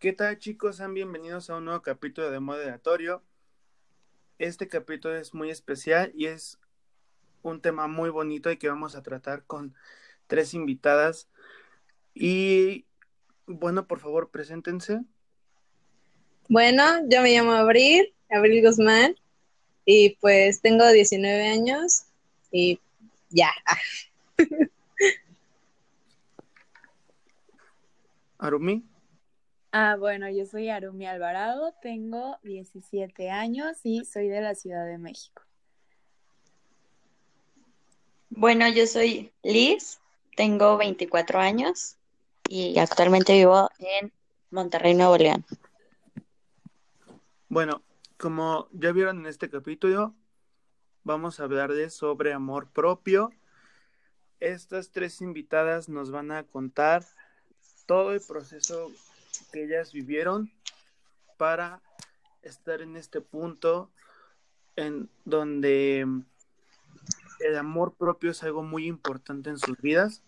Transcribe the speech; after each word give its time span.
¿Qué 0.00 0.14
tal 0.14 0.38
chicos? 0.38 0.76
Sean 0.76 0.94
bienvenidos 0.94 1.50
a 1.50 1.58
un 1.58 1.66
nuevo 1.66 1.82
capítulo 1.82 2.30
de 2.30 2.40
Moderatorio. 2.40 3.22
Este 4.38 4.66
capítulo 4.66 5.14
es 5.14 5.34
muy 5.34 5.50
especial 5.50 6.10
y 6.14 6.24
es 6.24 6.58
un 7.42 7.60
tema 7.60 7.86
muy 7.86 8.08
bonito 8.08 8.50
y 8.50 8.56
que 8.56 8.70
vamos 8.70 8.96
a 8.96 9.02
tratar 9.02 9.44
con 9.44 9.74
tres 10.26 10.54
invitadas. 10.54 11.28
Y 12.14 12.86
bueno, 13.44 13.86
por 13.86 14.00
favor, 14.00 14.30
preséntense. 14.30 15.02
Bueno, 16.48 16.82
yo 17.06 17.20
me 17.20 17.34
llamo 17.34 17.52
Abril, 17.52 18.10
Abril 18.30 18.64
Guzmán, 18.64 19.16
y 19.84 20.16
pues 20.16 20.62
tengo 20.62 20.90
19 20.90 21.46
años 21.46 22.04
y 22.50 22.80
ya. 23.28 23.50
Arumi. 28.38 28.89
Ah, 29.72 29.94
bueno, 29.96 30.28
yo 30.28 30.46
soy 30.46 30.68
Arumi 30.68 31.06
Alvarado, 31.06 31.72
tengo 31.80 32.38
17 32.42 33.30
años 33.30 33.78
y 33.84 34.04
soy 34.04 34.26
de 34.26 34.40
la 34.40 34.56
Ciudad 34.56 34.84
de 34.84 34.98
México. 34.98 35.42
Bueno, 38.30 38.68
yo 38.68 38.86
soy 38.88 39.32
Liz, 39.44 40.00
tengo 40.34 40.76
24 40.76 41.38
años 41.38 41.96
y 42.48 42.78
actualmente 42.80 43.32
vivo 43.34 43.70
en 43.78 44.12
Monterrey, 44.50 44.94
Nuevo 44.94 45.16
León. 45.16 45.44
Bueno, 47.48 47.82
como 48.18 48.66
ya 48.72 48.90
vieron 48.90 49.20
en 49.20 49.26
este 49.26 49.50
capítulo, 49.50 50.14
vamos 51.04 51.38
a 51.38 51.44
hablar 51.44 51.72
de 51.72 51.90
sobre 51.90 52.32
amor 52.32 52.68
propio. 52.70 53.30
Estas 54.40 54.90
tres 54.90 55.20
invitadas 55.20 55.88
nos 55.88 56.10
van 56.10 56.32
a 56.32 56.42
contar 56.42 57.04
todo 57.86 58.12
el 58.12 58.20
proceso 58.20 58.90
que 59.52 59.64
ellas 59.64 59.92
vivieron 59.92 60.52
para 61.36 61.80
estar 62.42 62.80
en 62.82 62.96
este 62.96 63.20
punto 63.20 63.90
en 64.76 65.10
donde 65.24 66.06
el 67.40 67.56
amor 67.56 67.94
propio 67.94 68.30
es 68.30 68.42
algo 68.42 68.62
muy 68.62 68.86
importante 68.86 69.50
en 69.50 69.58
sus 69.58 69.76
vidas. 69.78 70.22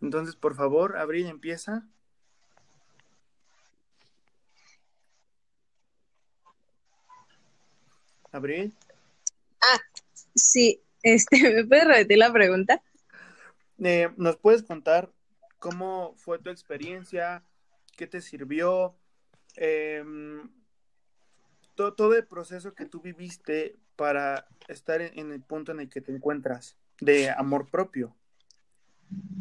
Entonces, 0.00 0.36
por 0.36 0.54
favor, 0.54 0.96
Abril, 0.96 1.26
empieza. 1.26 1.86
Abril. 8.30 8.74
Ah, 9.60 9.80
sí, 10.34 10.80
este, 11.02 11.38
¿me 11.54 11.64
puedes 11.64 11.86
repetir 11.86 12.18
la 12.18 12.32
pregunta? 12.32 12.82
Eh, 13.82 14.10
¿Nos 14.16 14.36
puedes 14.36 14.62
contar 14.62 15.10
cómo 15.58 16.14
fue 16.16 16.38
tu 16.38 16.50
experiencia? 16.50 17.42
¿Qué 17.98 18.06
te 18.06 18.20
sirvió? 18.20 18.94
Em, 19.56 20.48
todo, 21.74 22.14
el 22.14 22.24
proceso 22.28 22.72
que 22.72 22.86
tú 22.86 23.00
viviste 23.00 23.74
para 23.96 24.46
estar 24.68 25.02
en, 25.02 25.32
el 25.32 25.42
punto 25.42 25.72
en 25.72 25.80
el 25.80 25.90
que 25.90 26.00
te 26.00 26.12
encuentras 26.12 26.76
de 27.00 27.28
amor 27.28 27.68
propio. 27.68 28.14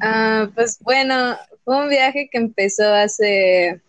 Ah, 0.02 0.50
pues 0.56 0.80
bueno, 0.80 1.38
fue 1.64 1.84
un 1.84 1.90
viaje 1.90 2.30
que 2.32 2.40
empezó 2.40 2.92
hace 2.96 3.80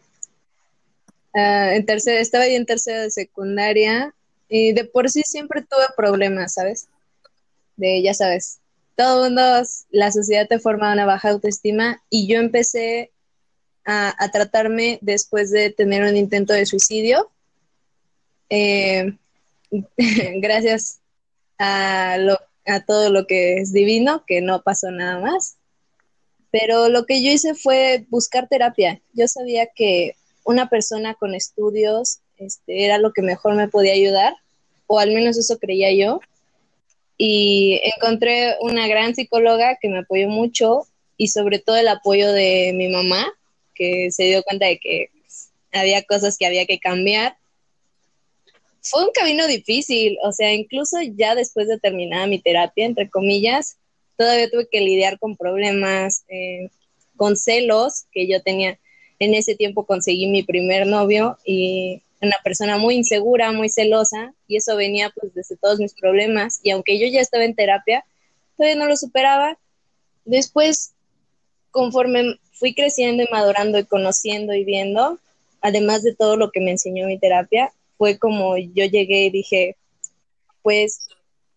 uh, 1.33 1.73
en 1.73 1.87
tercera, 1.87 2.21
estaba 2.21 2.45
ahí 2.45 2.55
en 2.55 2.67
tercera 2.67 3.01
de 3.01 3.11
secundaria 3.11 4.15
y 4.51 4.75
de 4.75 4.85
por 4.85 5.09
sí 5.09 5.23
siempre 5.23 5.63
tuve 5.63 5.87
problemas, 5.97 6.53
¿sabes? 6.53 6.91
De, 7.77 8.03
ya 8.03 8.13
sabes, 8.13 8.61
todo 8.97 9.25
mundo, 9.25 9.43
la 9.91 10.13
sociedad 10.13 10.47
te 10.47 10.59
forma 10.59 10.93
una 10.93 11.07
baja 11.07 11.31
autoestima 11.31 12.03
y 12.11 12.27
yo 12.29 12.39
empecé 12.39 13.13
a, 13.91 14.31
tratarme 14.31 14.99
después 15.01 15.51
de 15.51 15.71
tener 15.71 16.03
un 16.03 16.15
intento 16.15 16.53
de 16.53 16.67
suicidio. 16.67 17.31
Eh, 18.51 19.17
gracias 20.37 21.01
a, 21.59 22.17
a 22.67 22.85
todo 22.85 23.11
lo 23.11 23.27
que 23.27 23.55
es 23.55 23.73
divino, 23.73 24.25
que 24.27 24.43
no 24.43 24.63
pasó 24.63 24.91
nada 24.91 25.21
más. 25.21 25.57
Pero 26.51 26.91
lo 26.91 27.07
que 27.07 27.23
yo 27.23 27.31
hice 27.31 27.55
fue 27.55 28.05
buscar 28.11 28.47
terapia. 28.47 29.01
Yo 29.15 29.27
sabía 29.27 29.67
que 29.75 30.17
una 30.45 30.69
persona 30.69 31.15
con 31.15 31.35
estudios 31.35 32.21
este, 32.37 32.85
era 32.85 32.99
lo 32.99 33.13
que 33.13 33.23
mejor 33.23 33.55
me 33.55 33.69
podía 33.69 33.95
ayudar, 33.95 34.35
o 34.87 34.99
al 34.99 35.13
menos 35.13 35.39
eso 35.39 35.59
creía 35.59 35.93
yo. 35.95 36.21
Y 37.17 37.81
encontré 37.97 38.57
una 38.61 38.87
gran 38.87 39.15
psicóloga 39.15 39.79
que 39.81 39.89
me 39.89 40.01
apoyó 40.01 40.29
mucho 40.29 40.87
y 41.17 41.29
sobre 41.29 41.59
todo 41.59 41.77
el 41.77 41.89
apoyo 41.89 42.33
de 42.33 42.73
mi 42.75 42.89
mamá, 42.89 43.33
que 43.79 44.11
se 44.11 44.25
dio 44.25 44.43
cuenta 44.43 44.67
de 44.67 44.79
que 44.79 45.11
había 45.73 46.03
cosas 46.03 46.37
que 46.37 46.47
había 46.47 46.67
que 46.67 46.79
cambiar. 46.79 47.37
Fue 48.83 49.05
un 49.05 49.13
camino 49.13 49.47
difícil, 49.47 50.19
o 50.25 50.33
sea, 50.33 50.53
incluso 50.53 50.99
ya 51.17 51.35
después 51.35 51.69
de 51.69 51.79
terminar 51.79 52.29
mi 52.29 52.41
terapia, 52.41 52.85
entre 52.87 53.09
comillas, 53.09 53.77
todavía 54.17 54.51
tuve 54.51 54.69
que 54.71 54.81
lidiar 54.81 55.19
con 55.19 55.37
problemas, 55.37 56.25
eh, 56.29 56.71
con 57.17 57.37
celos 57.37 58.05
que 58.13 58.27
yo 58.27 58.43
tenía. 58.43 58.79
En 59.19 59.35
ese 59.35 59.55
tiempo 59.55 59.85
conseguí 59.85 60.27
mi 60.27 60.43
primer 60.43 60.87
novio 60.87 61.39
y 61.45 62.03
una 62.21 62.37
persona 62.43 62.79
muy 62.79 62.97
insegura, 62.97 63.53
muy 63.53 63.69
celosa, 63.69 64.33
y 64.47 64.57
eso 64.57 64.77
venía 64.77 65.11
pues 65.11 65.35
desde 65.35 65.57
todos 65.57 65.79
mis 65.79 65.95
problemas. 65.95 66.61
Y 66.63 66.71
aunque 66.71 66.99
yo 66.99 67.07
ya 67.07 67.21
estaba 67.21 67.45
en 67.45 67.55
terapia, 67.55 68.05
todavía 68.57 68.77
no 68.77 68.87
lo 68.87 68.97
superaba. 68.97 69.59
Después, 70.25 70.93
conforme 71.79 72.41
fui 72.55 72.75
creciendo 72.75 73.23
y 73.23 73.29
madurando 73.31 73.79
y 73.79 73.85
conociendo 73.85 74.53
y 74.53 74.65
viendo, 74.65 75.21
además 75.61 76.03
de 76.03 76.13
todo 76.13 76.37
lo 76.37 76.51
que 76.51 76.61
me 76.61 76.73
enseñó 76.73 77.07
mi 77.07 77.21
terapia, 77.21 77.73
fue 77.97 78.19
como 78.19 78.57
yo 78.57 78.85
llegué 78.85 79.27
y 79.27 79.31
dije, 79.31 79.77
pues 80.63 81.09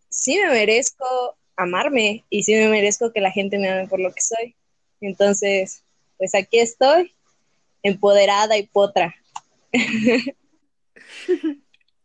sí 0.10 0.38
me 0.38 0.52
merezco 0.52 1.36
amarme 1.56 2.24
y 2.30 2.44
sí 2.44 2.54
me 2.54 2.68
merezco 2.68 3.12
que 3.12 3.20
la 3.20 3.32
gente 3.32 3.58
me 3.58 3.72
ame 3.72 3.88
por 3.88 4.00
lo 4.00 4.14
que 4.14 4.22
soy. 4.22 4.56
Entonces, 5.00 5.84
pues 6.20 6.36
aquí 6.36 6.60
estoy, 6.60 7.16
empoderada 7.82 8.60
y 8.60 8.68
potra. 8.68 9.16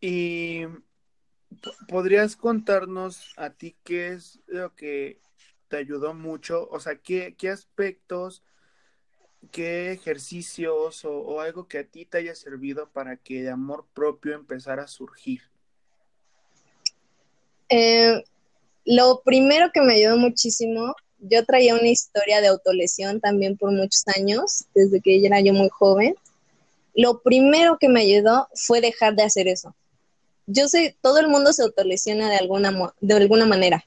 y 0.00 0.62
podrías 1.86 2.34
contarnos 2.34 3.34
a 3.36 3.50
ti 3.50 3.76
qué 3.84 4.14
es 4.14 4.40
lo 4.46 4.74
que 4.74 5.20
te 5.68 5.76
ayudó 5.76 6.14
mucho, 6.14 6.68
o 6.70 6.80
sea, 6.80 6.96
qué, 6.96 7.34
qué 7.36 7.50
aspectos 7.50 8.42
qué 9.50 9.92
ejercicios 9.92 11.04
o, 11.04 11.40
algo 11.40 11.68
que 11.68 11.78
a 11.78 11.84
ti 11.84 12.04
te 12.04 12.18
haya 12.18 12.34
servido 12.34 12.88
para 12.90 13.16
que 13.16 13.40
el 13.40 13.48
amor 13.48 13.86
propio 13.94 14.34
empezara 14.34 14.84
a 14.84 14.88
surgir? 14.88 15.42
Eh, 17.68 18.22
lo 18.84 19.22
primero 19.24 19.70
que 19.72 19.80
me 19.80 19.94
ayudó 19.94 20.16
muchísimo, 20.16 20.94
yo 21.18 21.44
traía 21.44 21.74
una 21.74 21.88
historia 21.88 22.40
de 22.40 22.48
autolesión 22.48 23.20
también 23.20 23.56
por 23.56 23.72
muchos 23.72 24.04
años, 24.16 24.66
desde 24.74 25.00
que 25.00 25.24
era 25.24 25.40
yo 25.40 25.52
muy 25.52 25.68
joven. 25.68 26.14
Lo 26.94 27.20
primero 27.20 27.78
que 27.78 27.88
me 27.88 28.00
ayudó 28.00 28.48
fue 28.54 28.80
dejar 28.80 29.14
de 29.16 29.24
hacer 29.24 29.48
eso. 29.48 29.74
Yo 30.46 30.68
sé, 30.68 30.96
todo 31.02 31.18
el 31.18 31.28
mundo 31.28 31.52
se 31.52 31.62
autolesiona 31.62 32.30
de 32.30 32.36
alguna, 32.36 32.92
de 33.00 33.14
alguna 33.14 33.46
manera, 33.46 33.84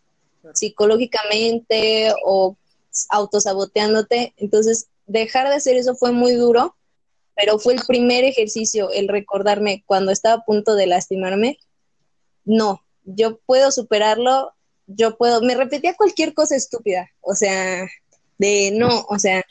psicológicamente 0.53 2.13
o 2.25 2.57
autosaboteándote. 3.09 4.33
Entonces, 4.37 4.87
dejar 5.05 5.49
de 5.49 5.55
hacer 5.55 5.75
eso 5.75 5.95
fue 5.95 6.11
muy 6.11 6.33
duro, 6.33 6.75
pero 7.35 7.59
fue 7.59 7.73
el 7.73 7.81
primer 7.87 8.23
ejercicio, 8.25 8.91
el 8.91 9.07
recordarme 9.07 9.83
cuando 9.85 10.11
estaba 10.11 10.41
a 10.41 10.45
punto 10.45 10.75
de 10.75 10.87
lastimarme, 10.87 11.57
no, 12.45 12.83
yo 13.05 13.39
puedo 13.45 13.71
superarlo, 13.71 14.53
yo 14.87 15.17
puedo, 15.17 15.41
me 15.41 15.55
repetía 15.55 15.95
cualquier 15.95 16.33
cosa 16.33 16.55
estúpida, 16.55 17.09
o 17.21 17.35
sea, 17.35 17.87
de 18.37 18.71
no, 18.71 19.05
o 19.07 19.19
sea, 19.19 19.43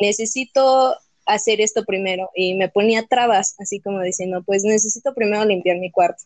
necesito 0.00 0.96
hacer 1.26 1.60
esto 1.60 1.84
primero 1.84 2.30
y 2.34 2.54
me 2.54 2.68
ponía 2.68 3.06
trabas, 3.06 3.56
así 3.58 3.80
como 3.80 4.00
diciendo, 4.00 4.42
pues 4.44 4.64
necesito 4.64 5.14
primero 5.14 5.44
limpiar 5.44 5.78
mi 5.78 5.90
cuarto. 5.90 6.24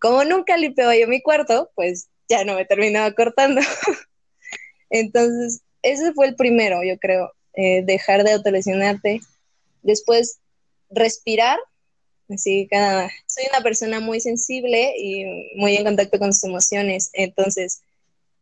Como 0.00 0.24
nunca 0.24 0.56
limpiaba 0.56 0.96
yo 0.96 1.06
mi 1.06 1.20
cuarto, 1.20 1.70
pues 1.74 2.08
ya 2.28 2.44
no 2.44 2.54
me 2.54 2.64
terminaba 2.64 3.12
cortando. 3.12 3.60
Entonces, 4.90 5.62
ese 5.82 6.12
fue 6.12 6.26
el 6.26 6.36
primero, 6.36 6.82
yo 6.82 6.98
creo, 6.98 7.32
eh, 7.54 7.82
dejar 7.84 8.24
de 8.24 8.32
autolesionarte, 8.32 9.20
después 9.82 10.38
respirar, 10.90 11.58
así 12.28 12.68
cada, 12.70 13.10
soy 13.26 13.44
una 13.50 13.62
persona 13.62 14.00
muy 14.00 14.20
sensible 14.20 14.94
y 14.98 15.24
muy 15.56 15.76
en 15.76 15.84
contacto 15.84 16.18
con 16.18 16.32
sus 16.32 16.44
emociones, 16.44 17.10
entonces 17.12 17.82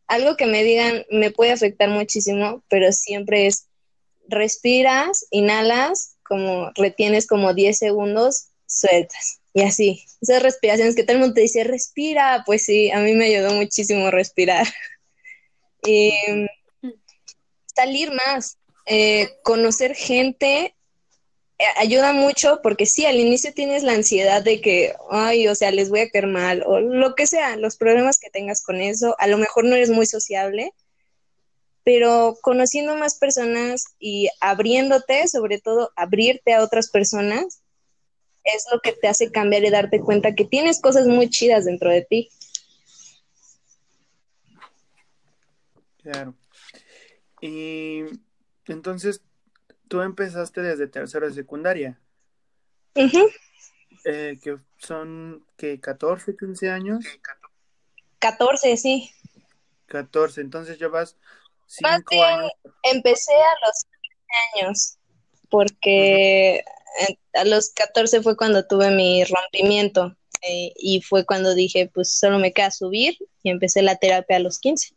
algo 0.07 0.37
que 0.37 0.45
me 0.45 0.63
digan 0.63 1.05
me 1.09 1.31
puede 1.31 1.51
afectar 1.51 1.89
muchísimo, 1.89 2.63
pero 2.69 2.91
siempre 2.91 3.47
es 3.47 3.67
respiras, 4.29 5.25
inhalas, 5.31 6.15
como 6.23 6.71
retienes 6.75 7.27
como 7.27 7.53
10 7.53 7.77
segundos, 7.77 8.49
sueltas. 8.65 9.39
Y 9.57 9.63
así, 9.63 10.05
esas 10.21 10.43
respiraciones 10.43 10.95
que 10.95 11.01
todo 11.01 11.13
el 11.13 11.19
mundo 11.19 11.33
te 11.33 11.41
dice, 11.41 11.63
respira, 11.63 12.43
pues 12.45 12.63
sí, 12.63 12.91
a 12.91 12.99
mí 12.99 13.15
me 13.15 13.25
ayudó 13.25 13.55
muchísimo 13.55 14.11
respirar. 14.11 14.67
Y 15.83 16.13
salir 17.75 18.11
más, 18.11 18.59
eh, 18.85 19.31
conocer 19.41 19.95
gente 19.95 20.75
eh, 21.57 21.63
ayuda 21.77 22.13
mucho 22.13 22.59
porque 22.61 22.85
sí, 22.85 23.07
al 23.07 23.15
inicio 23.15 23.51
tienes 23.51 23.81
la 23.81 23.93
ansiedad 23.93 24.43
de 24.43 24.61
que, 24.61 24.93
ay, 25.09 25.47
o 25.47 25.55
sea, 25.55 25.71
les 25.71 25.89
voy 25.89 26.01
a 26.01 26.09
caer 26.11 26.27
mal 26.27 26.61
o 26.67 26.79
lo 26.79 27.15
que 27.15 27.25
sea, 27.25 27.55
los 27.55 27.77
problemas 27.77 28.19
que 28.19 28.29
tengas 28.29 28.61
con 28.61 28.79
eso, 28.79 29.15
a 29.17 29.25
lo 29.25 29.39
mejor 29.39 29.65
no 29.65 29.75
eres 29.75 29.89
muy 29.89 30.05
sociable, 30.05 30.71
pero 31.83 32.37
conociendo 32.43 32.95
más 32.95 33.17
personas 33.17 33.85
y 33.97 34.29
abriéndote, 34.39 35.27
sobre 35.27 35.59
todo 35.59 35.93
abrirte 35.95 36.53
a 36.53 36.61
otras 36.61 36.91
personas, 36.91 37.63
es 38.55 38.65
lo 38.71 38.79
que 38.79 38.93
te 38.93 39.07
hace 39.07 39.31
cambiar 39.31 39.63
y 39.63 39.69
darte 39.69 39.99
cuenta 39.99 40.35
que 40.35 40.45
tienes 40.45 40.81
cosas 40.81 41.07
muy 41.07 41.29
chidas 41.29 41.65
dentro 41.65 41.89
de 41.89 42.01
ti. 42.01 42.29
Claro. 46.01 46.35
Y 47.41 48.03
entonces, 48.65 49.21
tú 49.87 50.01
empezaste 50.01 50.61
desde 50.61 50.87
tercero 50.87 51.27
de 51.27 51.33
secundaria. 51.33 51.99
Eh, 54.05 54.39
que 54.41 54.57
son, 54.77 55.45
que 55.57 55.79
14, 55.79 56.35
15 56.35 56.69
años. 56.69 57.05
14, 58.19 58.77
sí. 58.77 59.11
14, 59.87 60.41
entonces 60.41 60.79
llevas 60.79 61.17
5 61.67 62.23
años. 62.23 62.51
Empecé 62.83 63.33
a 63.33 63.65
los 63.65 63.85
15 64.55 64.65
años, 64.65 64.97
porque 65.49 66.63
a 67.33 67.45
los 67.45 67.71
14 67.71 68.21
fue 68.21 68.35
cuando 68.35 68.65
tuve 68.65 68.91
mi 68.91 69.23
rompimiento 69.23 70.15
eh, 70.41 70.73
y 70.75 71.01
fue 71.01 71.25
cuando 71.25 71.53
dije, 71.53 71.89
pues 71.93 72.11
solo 72.11 72.39
me 72.39 72.53
queda 72.53 72.71
subir 72.71 73.17
y 73.43 73.49
empecé 73.49 73.81
la 73.81 73.97
terapia 73.97 74.37
a 74.37 74.39
los 74.39 74.59
15. 74.59 74.93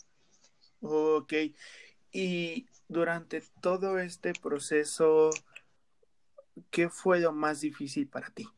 Ok, 0.82 1.32
y 2.12 2.66
durante 2.88 3.42
todo 3.60 3.98
este 3.98 4.32
proceso, 4.32 5.30
¿qué 6.70 6.88
fue 6.88 7.20
lo 7.20 7.32
más 7.32 7.60
difícil 7.60 8.08
para 8.08 8.30
ti? 8.30 8.48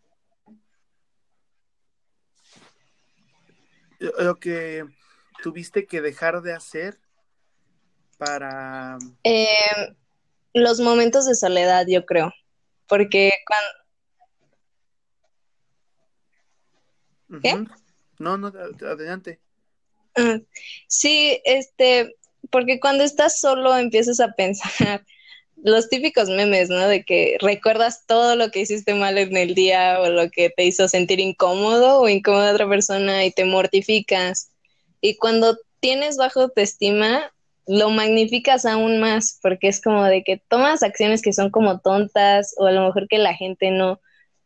Lo 3.98 4.38
que 4.38 4.84
tuviste 5.42 5.86
que 5.86 6.00
dejar 6.00 6.42
de 6.42 6.52
hacer 6.52 6.98
para... 8.18 8.98
Eh, 9.22 9.46
los 10.54 10.80
momentos 10.80 11.26
de 11.26 11.34
soledad, 11.34 11.86
yo 11.88 12.04
creo 12.04 12.32
porque 12.92 13.32
cuando... 13.46 13.68
¿Qué? 17.40 17.64
No, 18.18 18.36
no, 18.36 18.48
adelante. 18.48 19.40
Ah, 20.14 20.38
sí, 20.88 21.40
este, 21.46 22.14
porque 22.50 22.80
cuando 22.80 23.02
estás 23.02 23.40
solo 23.40 23.74
empiezas 23.78 24.20
a 24.20 24.32
pensar 24.32 24.70
los 25.56 25.88
típicos 25.88 26.28
memes, 26.28 26.68
¿no? 26.68 26.86
De 26.86 27.02
que 27.02 27.38
recuerdas 27.40 28.04
todo 28.06 28.36
lo 28.36 28.50
que 28.50 28.60
hiciste 28.60 28.92
mal 28.92 29.16
en 29.16 29.38
el 29.38 29.54
día 29.54 29.98
o 29.98 30.10
lo 30.10 30.30
que 30.30 30.50
te 30.50 30.66
hizo 30.66 30.86
sentir 30.86 31.18
incómodo 31.18 31.98
o 31.98 32.10
incómoda 32.10 32.50
a 32.50 32.52
otra 32.52 32.68
persona 32.68 33.24
y 33.24 33.30
te 33.30 33.46
mortificas. 33.46 34.52
Y 35.00 35.16
cuando 35.16 35.56
tienes 35.80 36.18
bajo 36.18 36.42
autoestima, 36.42 37.31
lo 37.66 37.90
magnificas 37.90 38.64
aún 38.66 39.00
más 39.00 39.38
porque 39.40 39.68
es 39.68 39.80
como 39.80 40.04
de 40.04 40.24
que 40.24 40.42
tomas 40.48 40.82
acciones 40.82 41.22
que 41.22 41.32
son 41.32 41.50
como 41.50 41.80
tontas 41.80 42.54
o 42.58 42.66
a 42.66 42.72
lo 42.72 42.84
mejor 42.86 43.06
que 43.08 43.18
la 43.18 43.34
gente 43.34 43.70
no, 43.70 44.00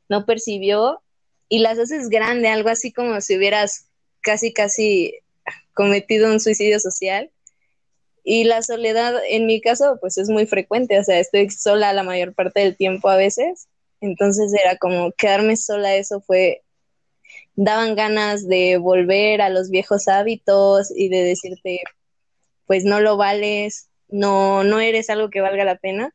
no 0.09 0.27
percibió 0.27 1.03
y 1.49 1.61
las 1.61 1.79
haces 1.79 2.09
grande, 2.09 2.49
algo 2.49 2.69
así 2.69 2.93
como 2.93 3.21
si 3.21 3.37
hubieras 3.37 3.89
casi, 4.21 4.53
casi 4.53 5.15
cometido 5.75 6.31
un 6.31 6.41
suicidio 6.41 6.81
social. 6.81 7.31
Y 8.25 8.45
la 8.45 8.63
soledad, 8.63 9.15
en 9.29 9.47
mi 9.47 9.61
caso, 9.61 9.99
pues 10.01 10.19
es 10.19 10.29
muy 10.29 10.47
frecuente, 10.47 10.99
o 10.99 11.05
sea, 11.05 11.21
estoy 11.21 11.49
sola 11.51 11.93
la 11.93 12.03
mayor 12.03 12.35
parte 12.35 12.59
del 12.61 12.77
tiempo 12.77 13.09
a 13.09 13.17
veces, 13.17 13.69
entonces 14.01 14.53
era 14.53 14.77
como 14.79 15.13
quedarme 15.13 15.57
sola, 15.57 15.95
eso 15.95 16.21
fue, 16.21 16.63
daban 17.55 17.95
ganas 17.95 18.49
de 18.49 18.79
volver 18.79 19.41
a 19.41 19.49
los 19.49 19.71
viejos 19.71 20.09
hábitos 20.09 20.93
y 20.95 21.09
de 21.09 21.23
decirte, 21.23 21.83
pues 22.67 22.85
no 22.85 23.01
lo 23.01 23.17
vales, 23.17 23.89
no, 24.09 24.65
no 24.65 24.81
eres 24.81 25.11
algo 25.11 25.31
que 25.31 25.41
valga 25.41 25.65
la 25.65 25.79
pena. 25.79 26.15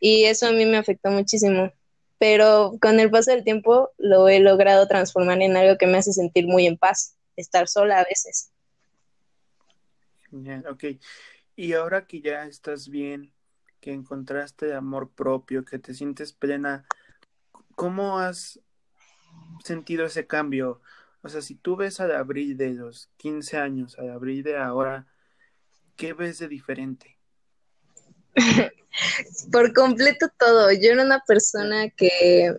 Y 0.00 0.24
eso 0.24 0.46
a 0.46 0.52
mí 0.52 0.66
me 0.66 0.76
afectó 0.76 1.10
muchísimo. 1.10 1.72
Pero 2.18 2.78
con 2.80 3.00
el 3.00 3.10
paso 3.10 3.32
del 3.32 3.44
tiempo 3.44 3.90
lo 3.98 4.28
he 4.28 4.38
logrado 4.40 4.86
transformar 4.86 5.42
en 5.42 5.56
algo 5.56 5.76
que 5.76 5.86
me 5.86 5.98
hace 5.98 6.12
sentir 6.12 6.46
muy 6.46 6.66
en 6.66 6.76
paz, 6.76 7.16
estar 7.36 7.68
sola 7.68 8.00
a 8.00 8.04
veces. 8.04 8.52
Genial, 10.30 10.64
ok. 10.68 10.84
Y 11.56 11.72
ahora 11.72 12.06
que 12.06 12.20
ya 12.20 12.46
estás 12.46 12.88
bien, 12.88 13.32
que 13.80 13.92
encontraste 13.92 14.72
amor 14.72 15.10
propio, 15.10 15.64
que 15.64 15.78
te 15.78 15.94
sientes 15.94 16.32
plena, 16.32 16.86
¿cómo 17.74 18.18
has 18.18 18.60
sentido 19.64 20.06
ese 20.06 20.26
cambio? 20.26 20.80
O 21.22 21.28
sea, 21.28 21.42
si 21.42 21.56
tú 21.56 21.76
ves 21.76 22.00
al 22.00 22.12
abril 22.12 22.56
de 22.56 22.70
los 22.70 23.10
15 23.16 23.58
años, 23.58 23.98
al 23.98 24.10
abril 24.10 24.42
de 24.42 24.56
ahora, 24.56 25.06
¿qué 26.02 26.14
ves 26.14 26.40
de 26.40 26.48
diferente? 26.48 27.16
Por 29.52 29.72
completo 29.72 30.26
todo. 30.36 30.72
Yo 30.72 30.90
era 30.90 31.04
una 31.04 31.22
persona 31.24 31.90
que 31.90 32.52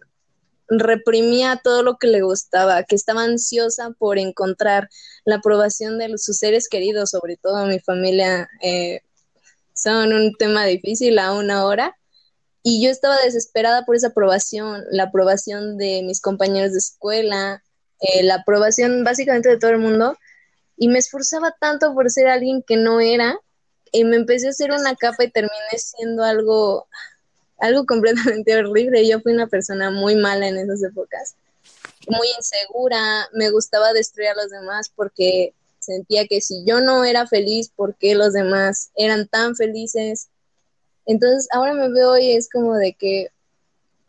reprimía 0.70 1.60
todo 1.62 1.84
lo 1.84 1.98
que 1.98 2.08
le 2.08 2.22
gustaba, 2.22 2.84
que 2.84 2.96
estaba 2.96 3.26
ansiosa 3.26 3.92
por 4.00 4.18
encontrar 4.18 4.88
la 5.26 5.36
aprobación 5.36 6.00
de 6.00 6.18
sus 6.18 6.38
seres 6.38 6.70
queridos, 6.70 7.10
sobre 7.10 7.36
todo 7.36 7.66
mi 7.66 7.82
familia. 7.82 8.48
Eh, 8.62 9.02
son 9.74 10.14
un 10.14 10.34
tema 10.36 10.64
difícil 10.64 11.20
aún 11.20 11.52
ahora. 11.52 11.98
Y 12.64 12.82
yo 12.82 12.90
estaba 12.90 13.18
desesperada 13.18 13.84
por 13.84 13.98
esa 13.98 14.08
aprobación, 14.08 14.86
la 14.90 15.04
aprobación 15.04 15.78
de 15.78 16.02
mis 16.04 16.22
compañeros 16.22 16.72
de 16.72 16.78
escuela, 16.78 17.62
eh, 18.00 18.24
la 18.24 18.36
aprobación 18.36 19.04
básicamente 19.04 19.50
de 19.50 19.60
todo 19.60 19.72
el 19.72 19.80
mundo 19.80 20.18
y 20.78 20.88
me 20.88 21.00
esforzaba 21.00 21.56
tanto 21.60 21.94
por 21.94 22.10
ser 22.10 22.28
alguien 22.28 22.64
que 22.64 22.78
no 22.78 23.00
era 23.00 23.40
y 23.92 24.04
me 24.06 24.16
empecé 24.16 24.48
a 24.48 24.52
hacer 24.52 24.72
una 24.72 24.96
capa 24.96 25.24
y 25.24 25.32
terminé 25.32 25.78
siendo 25.78 26.24
algo 26.24 26.88
algo 27.60 27.86
completamente 27.86 28.56
horrible. 28.58 29.08
Yo 29.08 29.22
fui 29.22 29.34
una 29.34 29.48
persona 29.48 29.92
muy 29.92 30.16
mala 30.16 30.48
en 30.48 30.58
esas 30.58 30.84
épocas, 30.84 31.36
muy 32.08 32.28
insegura, 32.38 33.30
me 33.34 33.50
gustaba 33.50 33.94
destruir 33.94 34.30
a 34.30 34.36
los 34.36 34.50
demás 34.50 34.92
porque 34.94 35.54
sentía 35.80 36.28
que 36.28 36.42
si 36.42 36.64
yo 36.66 36.82
no 36.82 37.04
era 37.04 37.28
feliz, 37.28 37.70
¿por 37.70 37.96
qué 37.96 38.16
los 38.16 38.34
demás 38.34 38.92
eran 38.96 39.28
tan 39.28 39.56
felices? 39.56 40.30
Entonces 41.06 41.48
ahora 41.52 41.74
me 41.74 41.90
veo 41.90 42.18
y 42.18 42.32
es 42.32 42.50
como 42.50 42.76
de 42.76 42.94
que 42.94 43.28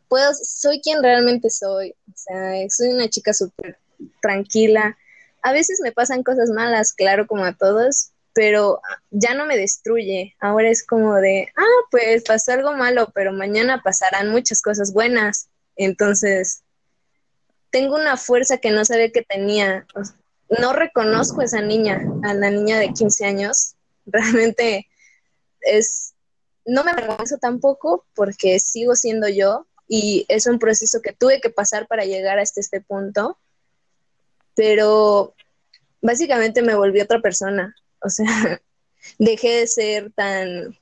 puedo, 0.08 0.32
soy 0.34 0.80
quien 0.80 1.02
realmente 1.02 1.50
soy, 1.50 1.94
o 2.08 2.16
sea, 2.16 2.52
soy 2.70 2.88
una 2.88 3.08
chica 3.08 3.32
súper 3.32 3.78
tranquila, 4.22 4.96
a 5.44 5.52
veces 5.52 5.80
me 5.82 5.92
pasan 5.92 6.22
cosas 6.22 6.48
malas, 6.48 6.94
claro, 6.94 7.26
como 7.26 7.44
a 7.44 7.52
todos, 7.52 8.12
pero 8.32 8.80
ya 9.10 9.34
no 9.34 9.44
me 9.44 9.58
destruye. 9.58 10.34
Ahora 10.40 10.70
es 10.70 10.84
como 10.86 11.16
de, 11.16 11.52
ah, 11.54 11.86
pues 11.90 12.24
pasó 12.24 12.52
algo 12.52 12.72
malo, 12.72 13.12
pero 13.14 13.30
mañana 13.30 13.82
pasarán 13.84 14.30
muchas 14.30 14.62
cosas 14.62 14.94
buenas. 14.94 15.50
Entonces, 15.76 16.62
tengo 17.68 17.94
una 17.94 18.16
fuerza 18.16 18.56
que 18.56 18.70
no 18.70 18.86
sabía 18.86 19.12
que 19.12 19.20
tenía. 19.20 19.86
No 20.48 20.72
reconozco 20.72 21.42
a 21.42 21.44
esa 21.44 21.60
niña, 21.60 22.02
a 22.22 22.32
la 22.32 22.48
niña 22.48 22.78
de 22.78 22.94
15 22.94 23.26
años. 23.26 23.74
Realmente 24.06 24.88
es, 25.60 26.14
no 26.64 26.84
me 26.84 26.92
avergüenzo 26.92 27.36
tampoco 27.36 28.06
porque 28.14 28.58
sigo 28.60 28.94
siendo 28.94 29.28
yo 29.28 29.66
y 29.86 30.24
es 30.28 30.46
un 30.46 30.58
proceso 30.58 31.02
que 31.02 31.12
tuve 31.12 31.42
que 31.42 31.50
pasar 31.50 31.86
para 31.86 32.06
llegar 32.06 32.38
hasta 32.38 32.60
este 32.60 32.80
punto 32.80 33.38
pero 34.54 35.34
básicamente 36.00 36.62
me 36.62 36.74
volví 36.74 37.00
otra 37.00 37.20
persona. 37.20 37.74
O 38.00 38.08
sea, 38.08 38.26
dejé 39.18 39.60
de 39.60 39.66
ser 39.66 40.12
tan, 40.12 40.78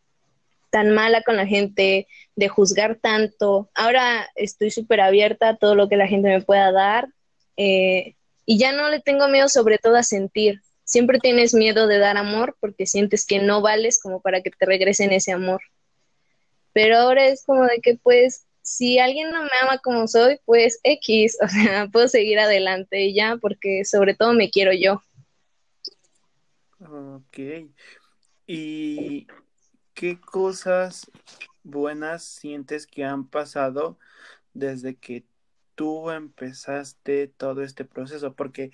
tan 0.71 0.91
mala 0.91 1.23
con 1.23 1.37
la 1.37 1.47
gente, 1.47 2.07
de 2.37 2.49
juzgar 2.49 2.97
tanto. 2.97 3.71
Ahora 3.75 4.29
estoy 4.35 4.71
súper 4.71 5.01
abierta 5.01 5.51
a 5.51 5.57
todo 5.57 5.75
lo 5.75 5.89
que 5.89 5.97
la 5.97 6.09
gente 6.09 6.29
me 6.29 6.43
pueda 6.43 6.73
dar 6.73 7.09
eh, 7.57 8.15
y 8.47 8.59
ya 8.59 8.73
no 8.73 8.89
le 8.89 9.01
tengo 9.01 9.29
miedo 9.29 9.49
sobre 9.49 9.79
todo 9.79 9.97
a 9.97 10.03
sentir. 10.03 10.61
Siempre 10.85 11.19
tienes 11.21 11.55
miedo 11.55 11.87
de 11.87 11.99
dar 11.99 12.17
amor 12.17 12.57
porque 12.61 12.87
sientes 12.87 13.25
que 13.25 13.39
no 13.39 13.61
vales 13.61 14.01
como 14.01 14.21
para 14.21 14.43
que 14.43 14.51
te 14.51 14.67
regresen 14.67 15.13
ese 15.13 15.33
amor. 15.33 15.63
Pero 16.73 16.99
ahora 16.99 17.27
es 17.27 17.45
como 17.45 17.65
de 17.65 17.79
que 17.81 17.97
pues 18.03 18.47
si 18.73 18.99
alguien 18.99 19.31
no 19.31 19.43
me 19.43 19.51
ama 19.61 19.77
como 19.79 20.09
soy, 20.09 20.41
pues 20.47 20.81
X, 20.83 21.37
o 21.43 21.49
sea, 21.49 21.89
puedo 21.89 22.09
seguir 22.09 22.39
adelante 22.39 23.03
y 23.03 23.15
ya, 23.15 23.37
porque 23.37 23.85
sobre 23.85 24.15
todo 24.15 24.33
me 24.33 24.51
quiero 24.51 24.73
yo. 24.73 25.03
Ok. 26.81 27.69
¿Y 28.47 29.27
qué 29.93 30.19
cosas 30.19 31.11
buenas 31.63 32.25
sientes 32.25 32.87
que 32.87 33.05
han 33.05 33.29
pasado 33.29 33.99
desde 34.55 34.97
que 34.97 35.27
tú 35.75 36.11
empezaste 36.11 37.29
todo 37.29 37.63
este 37.63 37.85
proceso? 37.85 38.35
Porque 38.35 38.73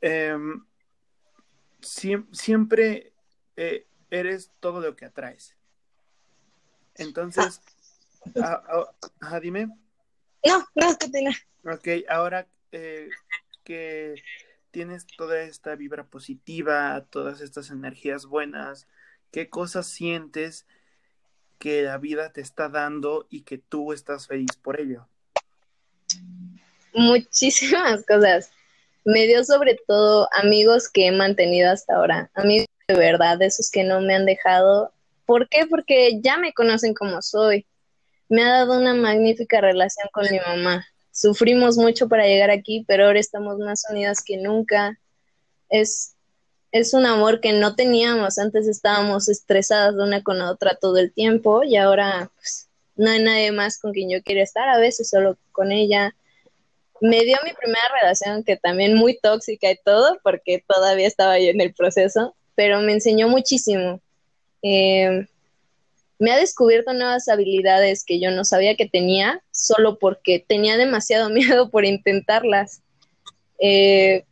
em, 0.00 0.64
siempre 1.80 3.12
eh, 3.56 3.86
eres 4.10 4.50
todo 4.58 4.80
lo 4.80 4.96
que 4.96 5.04
atraes. 5.04 5.56
Entonces, 6.96 7.60
ah, 8.42 9.40
dime. 9.40 9.68
No, 10.44 10.66
no, 10.74 10.98
continúa. 10.98 11.34
Ok, 11.64 11.88
ahora 12.08 12.46
eh, 12.72 13.08
que 13.64 14.14
tienes 14.70 15.06
toda 15.06 15.40
esta 15.42 15.76
vibra 15.76 16.04
positiva, 16.04 17.04
todas 17.10 17.40
estas 17.40 17.70
energías 17.70 18.26
buenas, 18.26 18.88
¿qué 19.30 19.48
cosas 19.48 19.86
sientes 19.86 20.66
que 21.58 21.82
la 21.82 21.98
vida 21.98 22.32
te 22.32 22.40
está 22.40 22.68
dando 22.68 23.26
y 23.30 23.42
que 23.42 23.58
tú 23.58 23.92
estás 23.92 24.26
feliz 24.26 24.56
por 24.60 24.80
ello? 24.80 25.06
Muchísimas 26.94 28.04
cosas. 28.06 28.50
Me 29.04 29.26
dio 29.26 29.44
sobre 29.44 29.78
todo 29.86 30.28
amigos 30.32 30.88
que 30.88 31.06
he 31.08 31.12
mantenido 31.12 31.70
hasta 31.70 31.96
ahora, 31.96 32.30
amigos 32.34 32.66
de 32.88 32.94
verdad, 32.94 33.40
esos 33.42 33.70
que 33.70 33.84
no 33.84 34.00
me 34.00 34.14
han 34.14 34.26
dejado. 34.26 34.92
¿Por 35.26 35.48
qué? 35.48 35.66
Porque 35.66 36.20
ya 36.20 36.36
me 36.36 36.52
conocen 36.52 36.94
como 36.94 37.22
soy. 37.22 37.66
Me 38.32 38.42
ha 38.44 38.50
dado 38.50 38.78
una 38.78 38.94
magnífica 38.94 39.60
relación 39.60 40.08
con 40.10 40.24
mi 40.30 40.38
mamá. 40.38 40.86
Sufrimos 41.10 41.76
mucho 41.76 42.08
para 42.08 42.24
llegar 42.24 42.50
aquí, 42.50 42.82
pero 42.88 43.04
ahora 43.04 43.20
estamos 43.20 43.58
más 43.58 43.84
unidas 43.90 44.24
que 44.24 44.38
nunca. 44.38 44.98
Es, 45.68 46.14
es 46.70 46.94
un 46.94 47.04
amor 47.04 47.42
que 47.42 47.52
no 47.52 47.74
teníamos. 47.74 48.38
Antes 48.38 48.66
estábamos 48.68 49.28
estresadas 49.28 49.94
de 49.96 50.02
una 50.02 50.22
con 50.22 50.38
la 50.38 50.50
otra 50.50 50.78
todo 50.80 50.96
el 50.96 51.12
tiempo 51.12 51.62
y 51.62 51.76
ahora 51.76 52.30
pues, 52.36 52.70
no 52.96 53.10
hay 53.10 53.22
nadie 53.22 53.52
más 53.52 53.78
con 53.78 53.92
quien 53.92 54.08
yo 54.08 54.22
quiera 54.22 54.42
estar, 54.42 54.66
a 54.66 54.78
veces 54.78 55.10
solo 55.10 55.36
con 55.52 55.70
ella. 55.70 56.16
Me 57.02 57.24
dio 57.24 57.36
mi 57.44 57.52
primera 57.52 57.84
relación, 58.00 58.44
que 58.44 58.56
también 58.56 58.94
muy 58.94 59.18
tóxica 59.18 59.70
y 59.70 59.76
todo, 59.84 60.18
porque 60.22 60.64
todavía 60.66 61.06
estaba 61.06 61.38
yo 61.38 61.50
en 61.50 61.60
el 61.60 61.74
proceso, 61.74 62.34
pero 62.54 62.80
me 62.80 62.94
enseñó 62.94 63.28
muchísimo. 63.28 64.00
Eh, 64.62 65.26
me 66.22 66.30
ha 66.30 66.36
descubierto 66.36 66.92
nuevas 66.92 67.26
habilidades 67.26 68.04
que 68.04 68.20
yo 68.20 68.30
no 68.30 68.44
sabía 68.44 68.76
que 68.76 68.88
tenía, 68.88 69.42
solo 69.50 69.98
porque 69.98 70.38
tenía 70.38 70.76
demasiado 70.76 71.30
miedo 71.30 71.68
por 71.68 71.84
intentarlas. 71.84 72.80
Eh, 73.58 74.24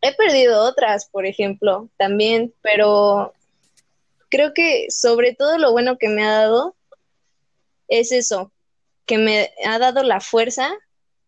he 0.00 0.14
perdido 0.16 0.60
otras, 0.60 1.08
por 1.08 1.24
ejemplo, 1.24 1.88
también, 1.98 2.52
pero 2.62 3.32
creo 4.28 4.52
que 4.52 4.86
sobre 4.90 5.36
todo 5.36 5.56
lo 5.56 5.70
bueno 5.70 5.98
que 5.98 6.08
me 6.08 6.24
ha 6.24 6.32
dado 6.32 6.74
es 7.86 8.10
eso, 8.10 8.50
que 9.06 9.18
me 9.18 9.52
ha 9.64 9.78
dado 9.78 10.02
la 10.02 10.20
fuerza 10.20 10.74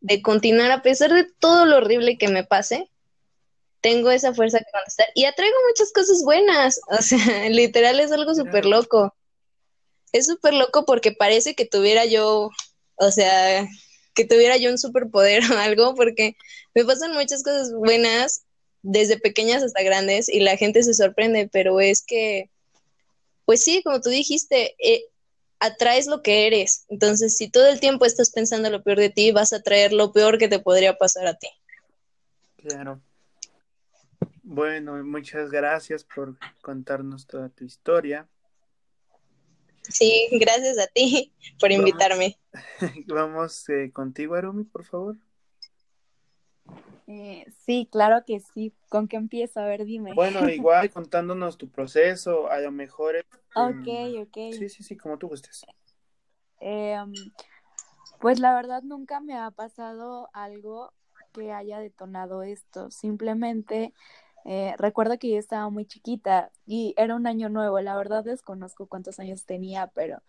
de 0.00 0.20
continuar 0.20 0.72
a 0.72 0.82
pesar 0.82 1.12
de 1.12 1.28
todo 1.38 1.64
lo 1.64 1.76
horrible 1.76 2.18
que 2.18 2.26
me 2.26 2.42
pase. 2.42 2.90
Tengo 3.80 4.10
esa 4.10 4.34
fuerza 4.34 4.58
que 4.58 4.72
contestar 4.72 5.06
y 5.14 5.26
atraigo 5.26 5.56
muchas 5.68 5.92
cosas 5.92 6.24
buenas. 6.24 6.80
O 6.88 7.00
sea, 7.00 7.48
literal 7.50 8.00
es 8.00 8.10
algo 8.10 8.34
súper 8.34 8.66
loco 8.66 9.14
es 10.12 10.26
súper 10.26 10.54
loco 10.54 10.84
porque 10.84 11.12
parece 11.12 11.54
que 11.54 11.66
tuviera 11.66 12.04
yo, 12.04 12.50
o 12.96 13.10
sea, 13.10 13.68
que 14.14 14.24
tuviera 14.24 14.56
yo 14.56 14.70
un 14.70 14.78
superpoder 14.78 15.42
o 15.52 15.58
algo, 15.58 15.94
porque 15.94 16.36
me 16.74 16.84
pasan 16.84 17.12
muchas 17.12 17.42
cosas 17.42 17.72
buenas, 17.72 18.44
desde 18.82 19.18
pequeñas 19.18 19.62
hasta 19.62 19.82
grandes, 19.82 20.28
y 20.28 20.40
la 20.40 20.56
gente 20.56 20.82
se 20.82 20.94
sorprende, 20.94 21.48
pero 21.52 21.80
es 21.80 22.02
que, 22.02 22.50
pues 23.44 23.62
sí, 23.62 23.82
como 23.82 24.00
tú 24.00 24.10
dijiste, 24.10 24.74
eh, 24.78 25.04
atraes 25.58 26.06
lo 26.06 26.22
que 26.22 26.46
eres. 26.46 26.86
Entonces, 26.88 27.36
si 27.36 27.50
todo 27.50 27.66
el 27.66 27.78
tiempo 27.78 28.06
estás 28.06 28.30
pensando 28.30 28.70
lo 28.70 28.82
peor 28.82 28.98
de 28.98 29.10
ti, 29.10 29.32
vas 29.32 29.52
a 29.52 29.56
atraer 29.56 29.92
lo 29.92 30.12
peor 30.12 30.38
que 30.38 30.48
te 30.48 30.58
podría 30.58 30.96
pasar 30.96 31.26
a 31.26 31.34
ti. 31.34 31.48
Claro. 32.56 33.00
Bueno, 34.42 35.02
muchas 35.04 35.50
gracias 35.50 36.02
por 36.02 36.36
contarnos 36.62 37.26
toda 37.26 37.50
tu 37.50 37.64
historia. 37.64 38.26
Sí, 39.82 40.28
gracias 40.32 40.78
a 40.78 40.86
ti 40.86 41.32
por 41.60 41.72
invitarme. 41.72 42.38
Vamos, 43.06 43.68
eh, 43.68 43.90
contigo, 43.92 44.34
Arumi, 44.34 44.64
por 44.64 44.84
favor. 44.84 45.16
Eh, 47.06 47.44
sí, 47.66 47.88
claro 47.90 48.24
que 48.24 48.40
sí. 48.40 48.72
¿Con 48.88 49.08
qué 49.08 49.16
empiezo? 49.16 49.60
A 49.60 49.66
ver, 49.66 49.84
dime. 49.84 50.14
Bueno, 50.14 50.48
igual 50.48 50.90
contándonos 50.90 51.58
tu 51.58 51.68
proceso, 51.68 52.50
a 52.50 52.60
lo 52.60 52.70
mejor. 52.70 53.16
Este, 53.16 53.28
ok, 53.54 54.28
ok. 54.28 54.36
Sí, 54.52 54.68
sí, 54.68 54.82
sí, 54.82 54.96
como 54.96 55.18
tú 55.18 55.28
gustes. 55.28 55.64
Em, 56.60 57.12
pues 58.20 58.38
la 58.38 58.54
verdad 58.54 58.82
nunca 58.82 59.20
me 59.20 59.36
ha 59.36 59.50
pasado 59.50 60.28
algo 60.32 60.92
que 61.32 61.52
haya 61.52 61.80
detonado 61.80 62.42
esto. 62.42 62.90
Simplemente 62.90 63.92
eh, 64.44 64.74
recuerdo 64.78 65.18
que 65.18 65.30
yo 65.30 65.38
estaba 65.38 65.68
muy 65.70 65.86
chiquita 65.86 66.50
y 66.66 66.94
era 66.96 67.14
un 67.14 67.26
año 67.26 67.48
nuevo. 67.48 67.80
La 67.80 67.96
verdad 67.96 68.24
desconozco 68.24 68.86
cuántos 68.86 69.18
años 69.20 69.44
tenía, 69.44 69.88
pero 69.88 70.22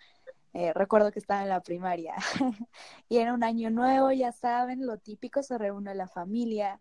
eh, 0.54 0.74
recuerdo 0.74 1.12
que 1.12 1.20
estaba 1.20 1.44
en 1.44 1.50
la 1.50 1.62
primaria. 1.62 2.16
y 3.10 3.18
era 3.18 3.34
un 3.34 3.44
año 3.44 3.70
nuevo, 3.70 4.12
ya 4.12 4.32
saben, 4.32 4.86
lo 4.86 4.98
típico, 4.98 5.44
se 5.44 5.58
reúne 5.58 5.96
la 5.96 6.08
familia. 6.08 6.80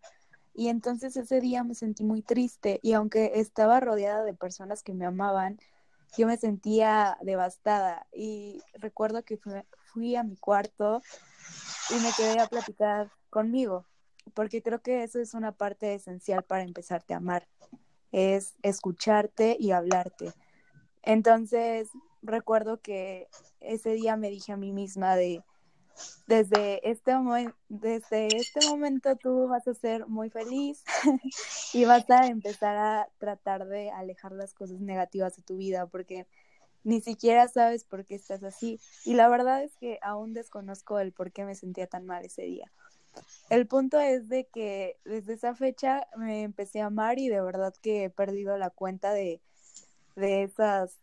Y 0.53 0.67
entonces 0.67 1.15
ese 1.15 1.39
día 1.39 1.63
me 1.63 1.75
sentí 1.75 2.03
muy 2.03 2.21
triste 2.21 2.79
y 2.83 2.93
aunque 2.93 3.31
estaba 3.35 3.79
rodeada 3.79 4.23
de 4.23 4.33
personas 4.33 4.83
que 4.83 4.93
me 4.93 5.05
amaban, 5.05 5.59
yo 6.17 6.27
me 6.27 6.37
sentía 6.37 7.17
devastada. 7.21 8.07
Y 8.13 8.61
recuerdo 8.73 9.23
que 9.23 9.39
fui 9.93 10.15
a 10.15 10.23
mi 10.23 10.35
cuarto 10.35 11.01
y 11.89 11.95
me 12.01 12.11
quedé 12.17 12.41
a 12.41 12.47
platicar 12.47 13.11
conmigo 13.29 13.85
porque 14.33 14.61
creo 14.61 14.81
que 14.81 15.03
eso 15.03 15.19
es 15.19 15.33
una 15.33 15.51
parte 15.51 15.93
esencial 15.93 16.43
para 16.43 16.63
empezarte 16.63 17.13
a 17.13 17.17
amar, 17.17 17.47
es 18.11 18.55
escucharte 18.61 19.57
y 19.59 19.71
hablarte. 19.71 20.33
Entonces, 21.03 21.89
recuerdo 22.21 22.79
que 22.81 23.27
ese 23.59 23.93
día 23.93 24.15
me 24.15 24.29
dije 24.29 24.51
a 24.51 24.57
mí 24.57 24.71
misma 24.71 25.15
de, 25.15 25.43
desde 26.27 26.89
este, 26.89 27.13
desde 27.69 28.27
este 28.35 28.67
momento 28.67 29.15
tú 29.15 29.47
vas 29.47 29.67
a 29.67 29.73
ser 29.73 30.07
muy 30.07 30.29
feliz 30.29 30.83
y 31.73 31.85
vas 31.85 32.09
a 32.09 32.27
empezar 32.27 32.77
a 32.77 33.09
tratar 33.17 33.67
de 33.67 33.91
alejar 33.91 34.31
las 34.31 34.53
cosas 34.53 34.79
negativas 34.79 35.35
de 35.35 35.43
tu 35.43 35.57
vida 35.57 35.87
porque 35.87 36.27
ni 36.83 37.01
siquiera 37.01 37.47
sabes 37.47 37.83
por 37.83 38.05
qué 38.05 38.15
estás 38.15 38.43
así. 38.43 38.79
Y 39.05 39.13
la 39.13 39.27
verdad 39.29 39.63
es 39.63 39.75
que 39.77 39.99
aún 40.01 40.33
desconozco 40.33 40.99
el 40.99 41.11
por 41.11 41.31
qué 41.31 41.45
me 41.45 41.55
sentía 41.55 41.87
tan 41.87 42.05
mal 42.05 42.25
ese 42.25 42.43
día. 42.43 42.71
El 43.49 43.67
punto 43.67 43.99
es 43.99 44.29
de 44.29 44.45
que 44.45 44.97
desde 45.03 45.33
esa 45.33 45.53
fecha 45.55 46.07
me 46.15 46.43
empecé 46.43 46.81
a 46.81 46.85
amar 46.85 47.19
y 47.19 47.27
de 47.27 47.41
verdad 47.41 47.73
que 47.81 48.05
he 48.05 48.09
perdido 48.09 48.57
la 48.57 48.69
cuenta 48.69 49.11
de, 49.11 49.41
de 50.15 50.43
esas, 50.43 50.97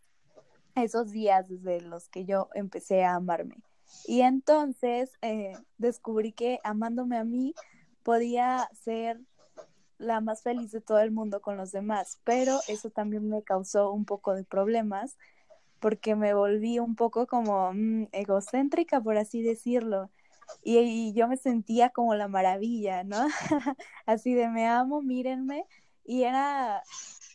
esos 0.75 1.11
días 1.11 1.47
desde 1.47 1.81
los 1.81 2.09
que 2.09 2.25
yo 2.25 2.49
empecé 2.55 3.03
a 3.03 3.15
amarme. 3.15 3.57
Y 4.07 4.21
entonces 4.21 5.11
eh, 5.21 5.53
descubrí 5.77 6.31
que 6.31 6.59
amándome 6.63 7.17
a 7.17 7.23
mí 7.23 7.53
podía 8.03 8.67
ser 8.73 9.19
la 9.99 10.21
más 10.21 10.41
feliz 10.41 10.71
de 10.71 10.81
todo 10.81 10.99
el 10.99 11.11
mundo 11.11 11.41
con 11.41 11.57
los 11.57 11.71
demás, 11.71 12.19
pero 12.23 12.59
eso 12.67 12.89
también 12.89 13.29
me 13.29 13.43
causó 13.43 13.91
un 13.91 14.05
poco 14.05 14.33
de 14.33 14.43
problemas 14.43 15.17
porque 15.79 16.15
me 16.15 16.33
volví 16.33 16.79
un 16.79 16.95
poco 16.95 17.27
como 17.27 17.73
mm, 17.73 18.07
egocéntrica, 18.11 19.01
por 19.01 19.17
así 19.17 19.41
decirlo 19.41 20.09
y, 20.63 21.13
yo 21.13 21.27
me 21.27 21.37
sentía 21.37 21.89
como 21.89 22.15
la 22.15 22.27
maravilla, 22.27 23.03
¿no? 23.03 23.27
Así 24.05 24.33
de 24.33 24.49
me 24.49 24.67
amo, 24.67 25.01
mírenme, 25.01 25.65
y 26.05 26.23
era 26.23 26.83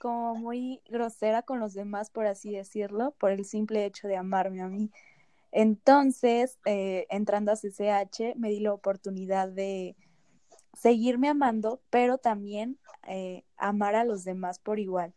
como 0.01 0.35
muy 0.35 0.83
grosera 0.89 1.43
con 1.43 1.61
los 1.61 1.75
demás, 1.75 2.11
por 2.11 2.27
así 2.27 2.53
decirlo, 2.53 3.15
por 3.19 3.31
el 3.31 3.45
simple 3.47 3.87
hecho 3.87 4.07
de 4.07 4.17
amarme 4.17 4.61
a 4.61 4.69
mí. 4.69 4.91
Entonces, 5.51 6.59
eh, 6.67 7.07
entrando 7.09 7.53
a 7.53 7.57
CCH, 7.57 8.35
me 8.37 8.51
di 8.51 8.61
la 8.61 8.75
oportunidad 8.75 9.49
de 9.49 9.97
seguirme 10.75 11.29
amando, 11.29 11.81
pero 11.91 12.19
también 12.19 12.79
eh, 13.07 13.45
amar 13.57 13.95
a 13.95 14.05
los 14.05 14.25
demás 14.25 14.59
por 14.59 14.79
igual. 14.79 15.15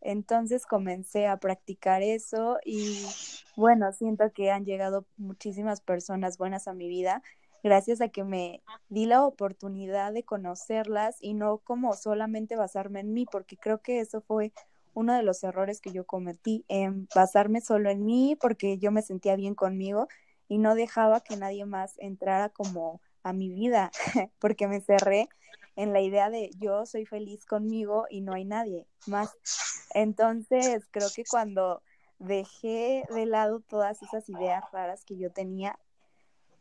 Entonces 0.00 0.66
comencé 0.66 1.26
a 1.26 1.38
practicar 1.38 2.02
eso 2.02 2.58
y 2.64 3.04
bueno, 3.56 3.92
siento 3.92 4.32
que 4.32 4.50
han 4.50 4.64
llegado 4.64 5.04
muchísimas 5.16 5.80
personas 5.80 6.38
buenas 6.38 6.68
a 6.68 6.72
mi 6.72 6.88
vida 6.88 7.22
gracias 7.62 8.00
a 8.00 8.08
que 8.08 8.24
me 8.24 8.62
di 8.88 9.06
la 9.06 9.24
oportunidad 9.24 10.12
de 10.12 10.22
conocerlas 10.22 11.16
y 11.20 11.34
no 11.34 11.58
como 11.58 11.94
solamente 11.94 12.56
basarme 12.56 13.00
en 13.00 13.12
mí, 13.12 13.26
porque 13.30 13.56
creo 13.56 13.82
que 13.82 14.00
eso 14.00 14.20
fue 14.22 14.52
uno 14.94 15.14
de 15.14 15.22
los 15.22 15.42
errores 15.44 15.80
que 15.80 15.92
yo 15.92 16.04
cometí, 16.04 16.64
en 16.68 17.08
basarme 17.14 17.60
solo 17.60 17.90
en 17.90 18.04
mí 18.04 18.36
porque 18.40 18.78
yo 18.78 18.90
me 18.90 19.02
sentía 19.02 19.36
bien 19.36 19.54
conmigo 19.54 20.08
y 20.48 20.58
no 20.58 20.74
dejaba 20.74 21.20
que 21.20 21.36
nadie 21.36 21.64
más 21.64 21.94
entrara 21.98 22.48
como 22.48 23.00
a 23.22 23.32
mi 23.32 23.48
vida, 23.50 23.90
porque 24.38 24.66
me 24.66 24.80
cerré 24.80 25.28
en 25.76 25.92
la 25.92 26.00
idea 26.00 26.30
de 26.30 26.50
yo 26.58 26.86
soy 26.86 27.06
feliz 27.06 27.44
conmigo 27.46 28.06
y 28.10 28.20
no 28.20 28.34
hay 28.34 28.44
nadie 28.44 28.86
más. 29.06 29.36
Entonces, 29.94 30.86
creo 30.90 31.08
que 31.14 31.24
cuando 31.24 31.82
dejé 32.18 33.04
de 33.14 33.26
lado 33.26 33.60
todas 33.60 34.02
esas 34.02 34.28
ideas 34.28 34.64
raras 34.72 35.04
que 35.04 35.16
yo 35.16 35.30
tenía, 35.30 35.78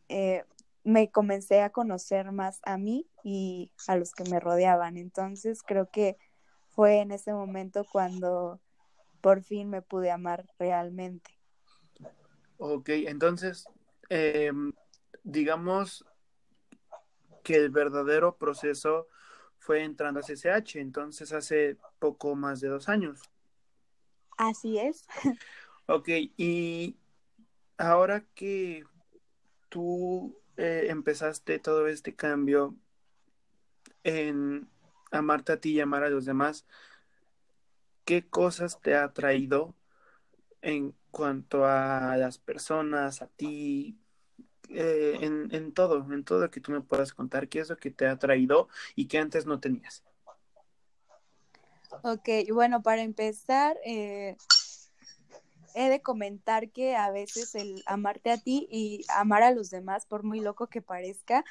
eh, 0.07 0.43
me 0.83 1.11
comencé 1.11 1.61
a 1.61 1.69
conocer 1.69 2.31
más 2.31 2.59
a 2.63 2.77
mí 2.77 3.07
y 3.23 3.71
a 3.87 3.95
los 3.95 4.11
que 4.13 4.23
me 4.29 4.39
rodeaban. 4.39 4.97
Entonces, 4.97 5.61
creo 5.61 5.89
que 5.89 6.17
fue 6.69 6.99
en 6.99 7.11
ese 7.11 7.33
momento 7.33 7.85
cuando 7.91 8.59
por 9.21 9.43
fin 9.43 9.69
me 9.69 9.81
pude 9.81 10.11
amar 10.11 10.45
realmente. 10.57 11.31
Ok, 12.57 12.89
entonces 12.89 13.67
em, 14.09 14.73
digamos 15.23 16.05
que 17.49 17.55
el 17.55 17.71
verdadero 17.71 18.37
proceso 18.37 19.07
fue 19.57 19.83
entrando 19.83 20.19
a 20.19 20.23
CCH, 20.23 20.75
entonces 20.75 21.33
hace 21.33 21.77
poco 21.97 22.35
más 22.35 22.59
de 22.59 22.67
dos 22.67 22.87
años. 22.87 23.23
Así 24.37 24.77
es. 24.77 25.07
Ok, 25.87 26.07
y 26.37 26.95
ahora 27.79 28.23
que 28.35 28.85
tú 29.69 30.39
eh, 30.57 30.85
empezaste 30.89 31.57
todo 31.57 31.87
este 31.87 32.13
cambio 32.13 32.75
en 34.03 34.69
amarte 35.09 35.53
a 35.53 35.59
ti 35.59 35.71
y 35.71 35.79
amar 35.79 36.03
a 36.03 36.11
los 36.11 36.25
demás, 36.25 36.67
¿qué 38.05 38.29
cosas 38.29 38.79
te 38.79 38.95
ha 38.95 39.11
traído 39.11 39.73
en 40.61 40.93
cuanto 41.09 41.65
a 41.65 42.15
las 42.15 42.37
personas, 42.37 43.23
a 43.23 43.27
ti, 43.27 43.97
eh, 44.69 45.17
en, 45.21 45.53
en, 45.53 45.73
todo, 45.73 46.05
en 46.11 46.23
todo 46.23 46.39
lo 46.39 46.51
que 46.51 46.61
tú 46.61 46.71
me 46.71 46.81
puedas 46.81 47.13
contar, 47.13 47.47
qué 47.47 47.59
es 47.59 47.69
lo 47.69 47.77
que 47.77 47.91
te 47.91 48.07
ha 48.07 48.17
traído 48.17 48.69
y 48.95 49.07
que 49.07 49.17
antes 49.17 49.45
no 49.45 49.59
tenías. 49.59 50.03
Ok, 52.03 52.29
bueno, 52.53 52.81
para 52.81 53.01
empezar, 53.01 53.77
eh, 53.83 54.37
he 55.75 55.89
de 55.89 56.01
comentar 56.01 56.69
que 56.69 56.95
a 56.95 57.11
veces 57.11 57.55
el 57.55 57.83
amarte 57.85 58.31
a 58.31 58.37
ti 58.37 58.67
y 58.71 59.05
amar 59.09 59.43
a 59.43 59.51
los 59.51 59.69
demás, 59.69 60.05
por 60.05 60.23
muy 60.23 60.39
loco 60.39 60.67
que 60.67 60.81
parezca, 60.81 61.43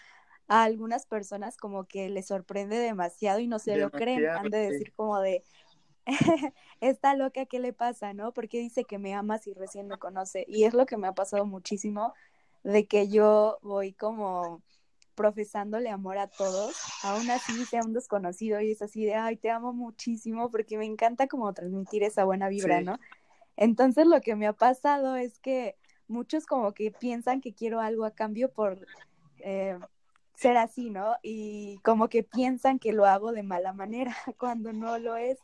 a 0.46 0.64
algunas 0.64 1.06
personas 1.06 1.56
como 1.56 1.84
que 1.84 2.08
les 2.08 2.28
sorprende 2.28 2.78
demasiado 2.78 3.38
y 3.40 3.46
no 3.46 3.58
se 3.58 3.76
lo 3.76 3.90
creen, 3.90 4.26
han 4.28 4.50
de 4.50 4.58
decir 4.58 4.92
como 4.94 5.20
de, 5.20 5.42
está 6.80 7.14
loca, 7.14 7.44
¿qué 7.46 7.58
le 7.58 7.72
pasa, 7.72 8.14
no? 8.14 8.32
Porque 8.32 8.58
dice 8.58 8.84
que 8.84 8.98
me 8.98 9.14
amas 9.14 9.46
y 9.46 9.52
recién 9.52 9.88
me 9.88 9.98
conoce. 9.98 10.46
Y 10.48 10.64
es 10.64 10.72
lo 10.72 10.86
que 10.86 10.96
me 10.96 11.06
ha 11.06 11.12
pasado 11.12 11.44
muchísimo, 11.44 12.14
de 12.64 12.86
que 12.86 13.08
yo 13.08 13.58
voy 13.62 13.92
como 13.92 14.62
profesándole 15.14 15.90
amor 15.90 16.16
a 16.18 16.28
todos, 16.28 16.76
aún 17.02 17.28
así 17.30 17.64
sea 17.64 17.82
un 17.82 17.92
desconocido 17.92 18.60
y 18.60 18.70
es 18.70 18.82
así 18.82 19.04
de, 19.04 19.16
ay, 19.16 19.36
te 19.36 19.50
amo 19.50 19.72
muchísimo 19.72 20.48
porque 20.48 20.78
me 20.78 20.84
encanta 20.84 21.26
como 21.26 21.52
transmitir 21.52 22.04
esa 22.04 22.24
buena 22.24 22.48
vibra, 22.48 22.80
¿no? 22.80 22.98
Entonces 23.56 24.06
lo 24.06 24.20
que 24.20 24.36
me 24.36 24.46
ha 24.46 24.52
pasado 24.52 25.16
es 25.16 25.40
que 25.40 25.76
muchos 26.06 26.46
como 26.46 26.72
que 26.72 26.92
piensan 26.92 27.40
que 27.40 27.52
quiero 27.52 27.80
algo 27.80 28.04
a 28.04 28.12
cambio 28.12 28.52
por 28.52 28.86
eh, 29.40 29.76
ser 30.36 30.56
así, 30.56 30.90
¿no? 30.90 31.16
Y 31.20 31.80
como 31.82 32.08
que 32.08 32.22
piensan 32.22 32.78
que 32.78 32.92
lo 32.92 33.04
hago 33.04 33.32
de 33.32 33.42
mala 33.42 33.72
manera 33.72 34.14
cuando 34.38 34.72
no 34.72 34.98
lo 34.98 35.16
es. 35.16 35.38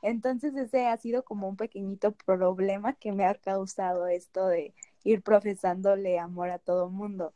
Entonces 0.00 0.54
ese 0.56 0.86
ha 0.86 0.96
sido 0.96 1.22
como 1.22 1.48
un 1.48 1.56
pequeñito 1.56 2.12
problema 2.12 2.94
que 2.94 3.12
me 3.12 3.26
ha 3.26 3.34
causado 3.34 4.06
esto 4.06 4.46
de 4.46 4.72
ir 5.08 5.22
profesándole 5.22 6.18
amor 6.18 6.50
a 6.50 6.58
todo 6.58 6.90
mundo. 6.90 7.32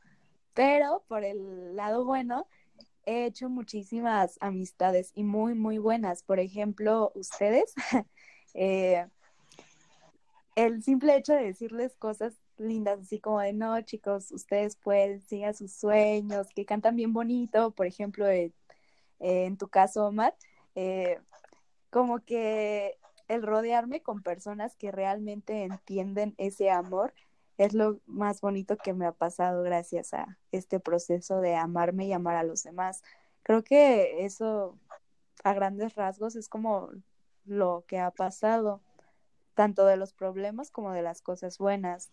Pero 0.55 1.05
por 1.09 1.25
el 1.25 1.75
lado 1.75 2.05
bueno, 2.05 2.47
he 3.07 3.25
hecho 3.25 3.49
muchísimas 3.49 4.37
amistades 4.41 5.11
y 5.15 5.25
muy, 5.25 5.55
muy 5.55 5.79
buenas. 5.79 6.23
Por 6.23 6.39
ejemplo, 6.39 7.13
ustedes, 7.15 7.73
eh, 8.55 9.07
el 10.55 10.83
simple 10.83 11.17
hecho 11.17 11.33
de 11.33 11.45
decirles 11.45 11.97
cosas 11.97 12.35
lindas, 12.59 13.01
así 13.01 13.19
como 13.19 13.41
de, 13.41 13.55
no, 13.55 13.81
chicos, 13.81 14.31
ustedes 14.33 14.77
pueden, 14.77 15.23
sigan 15.23 15.55
sus 15.55 15.73
sueños, 15.73 16.49
que 16.55 16.67
cantan 16.67 16.97
bien 16.97 17.15
bonito, 17.15 17.71
por 17.71 17.87
ejemplo, 17.87 18.29
eh, 18.29 18.53
en 19.19 19.57
tu 19.57 19.69
caso, 19.69 20.07
Omar, 20.07 20.35
eh, 20.75 21.19
como 21.89 22.21
que 22.21 22.99
el 23.29 23.43
rodearme 23.43 24.03
con 24.03 24.23
personas 24.23 24.77
que 24.77 24.93
realmente 24.93 25.65
entienden 25.65 26.35
ese 26.37 26.71
amor 26.71 27.15
es 27.59 27.75
lo 27.75 28.01
más 28.07 28.41
bonito 28.41 28.77
que 28.77 28.95
me 28.95 29.07
ha 29.07 29.13
pasado 29.13 29.63
gracias 29.63 30.15
a 30.15 30.39
este 30.53 30.81
proceso 30.81 31.41
de 31.41 31.55
amarme 31.55 32.07
y 32.07 32.13
amar 32.13 32.37
a 32.37 32.45
los 32.45 32.63
demás. 32.63 33.03
Creo 33.43 33.63
que 33.63 34.25
eso 34.25 34.79
a 35.45 35.53
grandes 35.53 35.95
rasgos 35.95 36.37
es 36.37 36.49
como 36.49 36.91
lo 37.45 37.85
que 37.87 37.99
ha 37.99 38.11
pasado 38.11 38.81
tanto 39.55 39.85
de 39.87 39.97
los 39.97 40.13
problemas 40.13 40.71
como 40.71 40.93
de 40.93 41.03
las 41.03 41.21
cosas 41.23 41.59
buenas. 41.59 42.11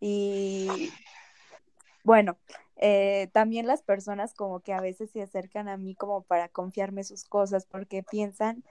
Y 0.00 0.90
bueno, 2.04 2.38
eh, 2.76 3.28
también 3.32 3.66
las 3.66 3.82
personas 3.82 4.34
como 4.34 4.60
que 4.60 4.72
a 4.72 4.80
veces 4.80 5.10
se 5.10 5.22
acercan 5.22 5.68
a 5.68 5.76
mí 5.76 5.94
como 5.94 6.22
para 6.22 6.48
confiarme 6.48 7.04
sus 7.04 7.24
cosas 7.24 7.66
porque 7.66 8.02
piensan 8.02 8.64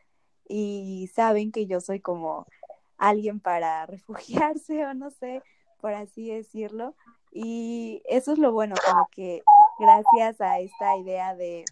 y 0.47 1.09
saben 1.13 1.51
que 1.51 1.65
yo 1.65 1.81
soy 1.81 1.99
como 1.99 2.47
alguien 2.97 3.39
para 3.39 3.85
refugiarse 3.87 4.85
o 4.85 4.93
no 4.93 5.11
sé, 5.11 5.43
por 5.81 5.93
así 5.93 6.29
decirlo. 6.29 6.95
Y 7.31 8.01
eso 8.05 8.33
es 8.33 8.39
lo 8.39 8.51
bueno, 8.51 8.75
como 8.85 9.07
que 9.11 9.43
gracias 9.79 10.41
a 10.41 10.59
esta 10.59 10.97
idea 10.97 11.35
de 11.35 11.65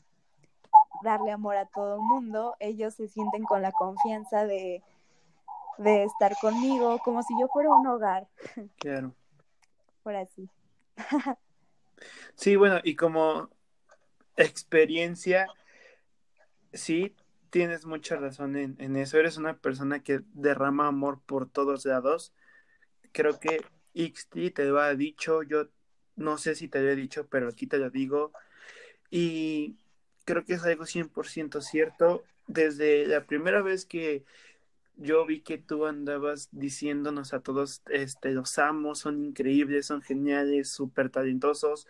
darle 1.04 1.32
amor 1.32 1.56
a 1.56 1.66
todo 1.66 1.96
el 1.96 2.02
mundo, 2.02 2.56
ellos 2.60 2.96
se 2.96 3.08
sienten 3.08 3.44
con 3.44 3.62
la 3.62 3.72
confianza 3.72 4.46
de 4.46 4.84
de 5.78 6.04
estar 6.04 6.36
conmigo, 6.40 7.00
como 7.04 7.24
si 7.24 7.34
yo 7.40 7.48
fuera 7.48 7.70
un 7.70 7.88
hogar. 7.88 8.28
Claro. 8.78 9.14
Por 10.04 10.16
así. 10.16 10.50
sí, 12.36 12.56
bueno, 12.56 12.80
y 12.84 12.96
como 12.96 13.50
experiencia, 14.36 15.48
sí, 16.74 17.16
tienes 17.50 17.86
mucha 17.86 18.16
razón 18.18 18.56
en, 18.56 18.76
en, 18.80 18.96
eso. 18.98 19.18
Eres 19.18 19.38
una 19.38 19.58
persona 19.58 20.04
que 20.04 20.22
derrama 20.34 20.88
amor 20.88 21.22
por 21.26 21.50
todos 21.50 21.86
lados. 21.86 22.34
Creo 23.12 23.40
que 23.40 23.66
Ixti 23.96 24.52
te 24.52 24.66
lo 24.66 24.80
ha 24.80 24.94
dicho, 24.94 25.42
yo 25.42 25.70
no 26.16 26.38
sé 26.38 26.56
si 26.56 26.68
te 26.68 26.82
lo 26.82 26.90
he 26.90 26.96
dicho, 26.96 27.28
pero 27.28 27.50
aquí 27.50 27.66
te 27.66 27.78
lo 27.78 27.90
digo. 27.90 28.32
Y 29.10 29.78
creo 30.26 30.46
que 30.46 30.54
es 30.54 30.64
algo 30.64 30.86
100% 30.86 31.62
cierto. 31.62 32.24
Desde 32.48 33.08
la 33.08 33.26
primera 33.26 33.62
vez 33.62 33.86
que 33.86 34.24
yo 34.98 35.26
vi 35.26 35.42
que 35.42 35.58
tú 35.58 35.86
andabas 35.86 36.50
diciéndonos 36.52 37.34
a 37.34 37.42
todos, 37.42 37.82
este, 37.90 38.32
los 38.32 38.58
amo, 38.60 38.96
son 38.96 39.26
increíbles, 39.26 39.88
son 39.88 40.02
geniales, 40.02 40.70
súper 40.70 41.10
talentosos. 41.10 41.88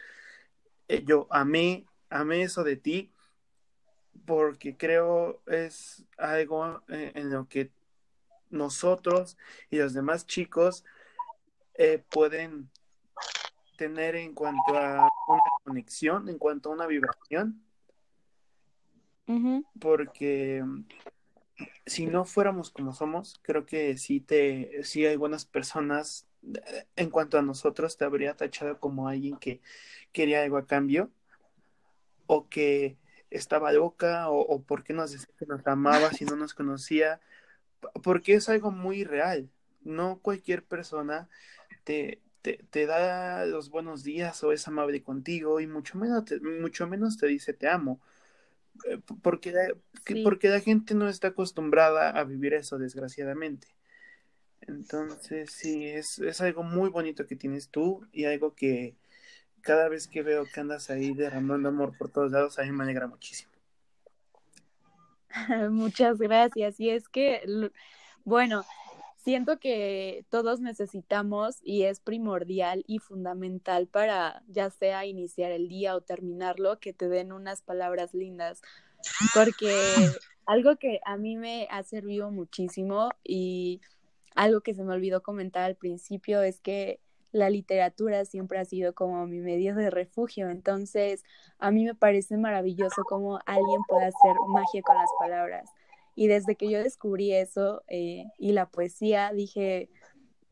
Eh, 0.88 1.04
yo 1.06 1.28
amé, 1.32 1.86
amé 2.10 2.44
eso 2.44 2.64
de 2.64 2.78
ti, 2.78 3.12
porque 4.26 4.78
creo 4.78 5.42
es 5.48 6.06
algo 6.18 6.84
eh, 6.88 7.12
en 7.16 7.32
lo 7.32 7.48
que 7.48 7.72
nosotros 8.50 9.38
y 9.70 9.78
los 9.78 9.94
demás 9.94 10.26
chicos 10.26 10.84
eh, 11.78 12.04
pueden 12.10 12.70
tener 13.78 14.16
en 14.16 14.34
cuanto 14.34 14.78
a 14.78 15.10
una 15.28 15.42
conexión, 15.64 16.30
en 16.30 16.38
cuanto 16.38 16.70
a 16.70 16.74
una 16.74 16.88
vibración. 16.88 17.62
Porque 19.80 20.64
si 21.86 22.06
no 22.06 22.26
fuéramos 22.26 22.70
como 22.70 22.94
somos, 22.94 23.40
creo 23.42 23.66
que 23.66 23.98
sí 23.98 24.20
te, 24.20 24.84
sí 24.84 25.06
hay 25.06 25.16
buenas 25.16 25.46
personas, 25.46 26.28
eh, 26.44 26.86
en 26.96 27.10
cuanto 27.10 27.38
a 27.38 27.42
nosotros, 27.42 27.98
te 27.98 28.06
habría 28.06 28.36
tachado 28.36 28.80
como 28.80 29.08
alguien 29.08 29.38
que 29.38 29.62
quería 30.12 30.44
algo 30.44 30.58
a 30.58 30.68
cambio, 30.68 31.10
o 32.28 32.48
que 32.48 32.98
estaba 33.32 33.72
loca, 33.72 34.30
o, 34.30 34.40
o 34.40 34.62
porque 34.62 34.94
nos 34.94 35.12
decía 35.12 35.34
que 35.38 35.46
nos 35.46 35.66
amaba 35.66 36.12
si 36.12 36.26
no 36.26 36.36
nos 36.36 36.54
conocía, 36.54 37.20
porque 38.04 38.36
es 38.36 38.48
algo 38.48 38.72
muy 38.72 39.04
real. 39.04 39.50
No 39.84 40.20
cualquier 40.20 40.64
persona 40.64 41.30
te, 41.86 42.22
te, 42.42 42.60
te, 42.70 42.86
da 42.86 43.46
los 43.46 43.70
buenos 43.70 44.04
días 44.04 44.44
o 44.44 44.52
es 44.52 44.68
amable 44.68 45.02
contigo 45.02 45.62
y 45.62 45.68
mucho 45.68 45.98
menos 45.98 46.26
te, 46.26 46.42
mucho 46.42 46.88
menos 46.88 47.18
te 47.18 47.28
dice 47.28 47.54
te 47.54 47.70
amo. 47.70 48.02
Eh, 48.90 49.00
porque 49.22 49.54
la, 49.54 49.74
sí. 50.06 50.22
porque 50.24 50.50
la 50.50 50.60
gente 50.60 50.94
no 50.96 51.08
está 51.08 51.30
acostumbrada 51.30 52.10
a 52.10 52.24
vivir 52.26 52.54
eso, 52.54 52.78
desgraciadamente. 52.78 53.70
Entonces, 54.62 55.52
sí, 55.52 55.86
es, 55.86 56.20
es 56.20 56.42
algo 56.42 56.64
muy 56.64 56.90
bonito 56.90 57.28
que 57.28 57.36
tienes 57.36 57.70
tú 57.70 58.06
y 58.12 58.26
algo 58.26 58.56
que 58.56 58.96
cada 59.62 59.90
vez 59.90 60.08
que 60.08 60.24
veo 60.24 60.46
que 60.46 60.60
andas 60.60 60.90
ahí 60.90 61.14
derramando 61.14 61.70
amor 61.70 61.98
por 61.98 62.12
todos 62.12 62.32
lados, 62.32 62.60
a 62.60 62.64
mí 62.64 62.72
me 62.72 62.84
alegra 62.84 63.08
muchísimo. 63.08 63.52
Muchas 65.72 66.18
gracias. 66.18 66.80
Y 66.80 66.90
es 66.90 67.08
que, 67.10 67.72
bueno, 68.24 68.64
siento 69.26 69.60
que 69.60 70.24
todos 70.30 70.62
necesitamos 70.62 71.58
y 71.64 71.84
es 71.84 72.00
primordial 72.00 72.84
y 72.86 73.00
fundamental 73.00 73.88
para 73.88 74.44
ya 74.48 74.70
sea 74.70 75.08
iniciar 75.08 75.52
el 75.52 75.68
día 75.68 75.96
o 75.96 76.02
terminarlo, 76.02 76.80
que 76.80 76.94
te 76.94 77.10
den 77.10 77.32
unas 77.32 77.64
palabras 77.64 78.14
lindas, 78.14 78.62
porque 79.34 79.66
algo 80.46 80.76
que 80.76 81.00
a 81.06 81.18
mí 81.18 81.38
me 81.38 81.68
ha 81.72 81.82
servido 81.82 82.30
muchísimo 82.30 83.10
y 83.24 83.82
algo 84.36 84.62
que 84.62 84.76
se 84.76 84.84
me 84.84 84.94
olvidó 84.94 85.24
comentar 85.24 85.64
al 85.64 85.76
principio 85.76 86.44
es 86.44 86.60
que 86.60 87.00
la 87.32 87.50
literatura 87.50 88.26
siempre 88.26 88.60
ha 88.60 88.66
sido 88.66 88.94
como 88.94 89.26
mi 89.26 89.40
medio 89.40 89.74
de 89.74 89.90
refugio, 89.90 90.52
entonces 90.52 91.24
a 91.58 91.72
mí 91.72 91.84
me 91.84 91.96
parece 91.96 92.38
maravilloso 92.38 93.02
cómo 93.10 93.40
alguien 93.48 93.82
puede 93.88 94.06
hacer 94.06 94.36
magia 94.50 94.84
con 94.84 94.96
las 94.98 95.10
palabras 95.20 95.68
y 96.16 96.28
desde 96.28 96.56
que 96.56 96.70
yo 96.70 96.82
descubrí 96.82 97.34
eso 97.34 97.84
eh, 97.88 98.26
y 98.38 98.54
la 98.54 98.68
poesía, 98.68 99.32
dije, 99.34 99.90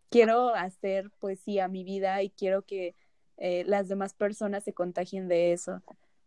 quiero 0.10 0.54
hacer 0.54 1.10
poesía 1.20 1.66
a 1.66 1.70
mi 1.70 1.84
vida 1.84 2.22
y 2.22 2.30
quiero 2.30 2.64
que 2.64 2.96
eh, 3.38 3.64
las 3.66 3.88
demás 3.88 4.14
personas 4.14 4.64
se 4.64 4.74
contagien 4.74 5.28
de 5.28 5.54
eso. 5.54 5.82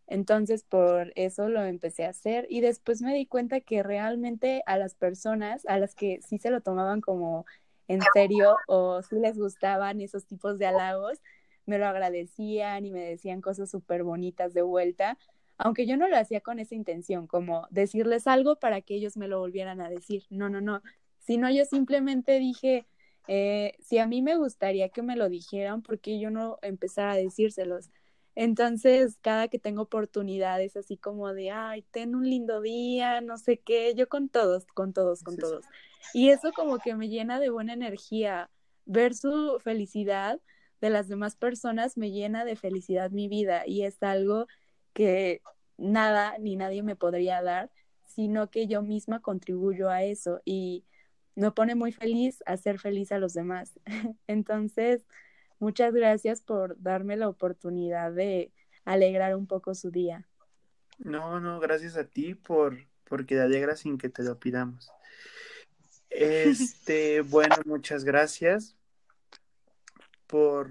Entonces, 0.07 0.63
por 0.63 1.11
eso 1.15 1.49
lo 1.49 1.63
empecé 1.63 2.05
a 2.05 2.09
hacer 2.09 2.47
y 2.49 2.61
después 2.61 3.01
me 3.01 3.13
di 3.13 3.25
cuenta 3.25 3.59
que 3.59 3.83
realmente 3.83 4.63
a 4.65 4.77
las 4.77 4.95
personas, 4.95 5.65
a 5.67 5.77
las 5.77 5.95
que 5.95 6.19
sí 6.27 6.37
se 6.37 6.49
lo 6.49 6.61
tomaban 6.61 7.01
como 7.01 7.45
en 7.87 8.01
serio 8.13 8.57
o 8.67 9.01
sí 9.03 9.17
les 9.19 9.37
gustaban 9.37 10.01
esos 10.01 10.25
tipos 10.25 10.57
de 10.57 10.65
halagos, 10.65 11.19
me 11.65 11.77
lo 11.77 11.87
agradecían 11.87 12.85
y 12.85 12.91
me 12.91 13.01
decían 13.01 13.41
cosas 13.41 13.69
súper 13.69 14.03
bonitas 14.03 14.53
de 14.53 14.61
vuelta, 14.61 15.17
aunque 15.57 15.85
yo 15.85 15.97
no 15.97 16.07
lo 16.07 16.17
hacía 16.17 16.41
con 16.41 16.59
esa 16.59 16.75
intención, 16.75 17.27
como 17.27 17.67
decirles 17.71 18.27
algo 18.27 18.57
para 18.57 18.81
que 18.81 18.95
ellos 18.95 19.17
me 19.17 19.27
lo 19.27 19.39
volvieran 19.39 19.81
a 19.81 19.89
decir. 19.89 20.23
No, 20.29 20.49
no, 20.49 20.61
no, 20.61 20.81
sino 21.19 21.49
yo 21.51 21.65
simplemente 21.65 22.39
dije, 22.39 22.85
eh, 23.27 23.73
si 23.79 23.97
a 23.97 24.07
mí 24.07 24.21
me 24.21 24.37
gustaría 24.37 24.89
que 24.89 25.01
me 25.01 25.15
lo 25.15 25.29
dijeran, 25.29 25.81
¿por 25.81 25.99
qué 25.99 26.19
yo 26.19 26.29
no 26.29 26.59
empezara 26.61 27.13
a 27.13 27.17
decírselos? 27.17 27.89
Entonces, 28.35 29.17
cada 29.21 29.47
que 29.47 29.57
tengo 29.57 29.81
oportunidades 29.81 30.77
así 30.77 30.95
como 30.95 31.33
de, 31.33 31.49
ay, 31.49 31.81
ten 31.91 32.13
un 32.13 32.29
lindo 32.29 32.61
día, 32.61 33.19
no 33.19 33.37
sé 33.37 33.57
qué, 33.57 33.95
yo 33.95 34.07
con 34.07 34.29
todos, 34.29 34.65
con 34.67 34.93
todos, 34.93 35.23
con 35.23 35.37
todos. 35.37 35.65
Y 36.13 36.29
eso 36.29 36.51
como 36.53 36.77
que 36.77 36.95
me 36.95 37.09
llena 37.09 37.39
de 37.39 37.49
buena 37.49 37.73
energía. 37.73 38.51
Ver 38.85 39.15
su 39.15 39.59
felicidad 39.63 40.39
de 40.81 40.89
las 40.91 41.07
demás 41.07 41.35
personas 41.35 41.97
me 41.97 42.11
llena 42.11 42.45
de 42.45 42.55
felicidad 42.55 43.09
mi 43.09 43.27
vida 43.27 43.63
y 43.65 43.83
es 43.83 44.01
algo 44.03 44.47
que 44.97 45.41
nada 45.77 46.37
ni 46.39 46.55
nadie 46.55 46.81
me 46.81 46.95
podría 46.95 47.41
dar, 47.41 47.69
sino 48.05 48.49
que 48.49 48.67
yo 48.67 48.81
misma 48.81 49.21
contribuyo 49.21 49.89
a 49.89 50.03
eso 50.03 50.41
y 50.43 50.85
me 51.35 51.51
pone 51.51 51.75
muy 51.75 51.91
feliz 51.91 52.41
hacer 52.47 52.79
feliz 52.79 53.11
a 53.11 53.19
los 53.19 53.33
demás. 53.33 53.79
Entonces, 54.27 55.05
Muchas 55.59 55.93
gracias 55.93 56.41
por 56.41 56.79
darme 56.79 57.17
la 57.17 57.27
oportunidad 57.27 58.11
de 58.11 58.51
alegrar 58.85 59.35
un 59.35 59.47
poco 59.47 59.73
su 59.73 59.89
día. 59.89 60.27
No, 60.99 61.39
no, 61.39 61.59
gracias 61.59 61.97
a 61.97 62.03
ti 62.03 62.35
por 62.35 62.77
porque 63.05 63.35
te 63.35 63.41
alegras 63.41 63.79
sin 63.79 63.97
que 63.97 64.09
te 64.09 64.21
lo 64.21 64.37
pidamos. 64.37 64.91
Este, 66.09 67.21
bueno, 67.29 67.55
muchas 67.65 68.03
gracias 68.03 68.75
por, 70.27 70.69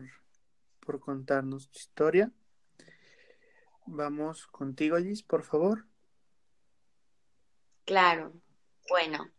por 0.81 1.01
contarnos 1.01 1.69
tu 1.71 1.79
historia. 1.79 2.31
Vamos 3.87 4.47
contigo, 4.49 4.99
Liz, 4.99 5.23
por 5.23 5.45
favor. 5.45 5.87
Claro, 7.85 8.33
bueno, 8.89 9.31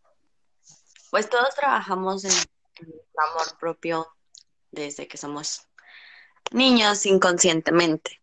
pues 1.12 1.30
todos 1.30 1.54
trabajamos 1.54 2.24
en, 2.24 2.32
en 2.32 2.94
amor 3.18 3.58
propio 3.60 4.08
desde 4.72 5.08
que 5.08 5.18
somos 5.18 5.68
niños 6.52 7.06
inconscientemente. 7.06 8.22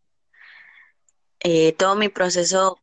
Eh, 1.41 1.75
todo 1.75 1.95
mi 1.95 2.09
proceso 2.09 2.79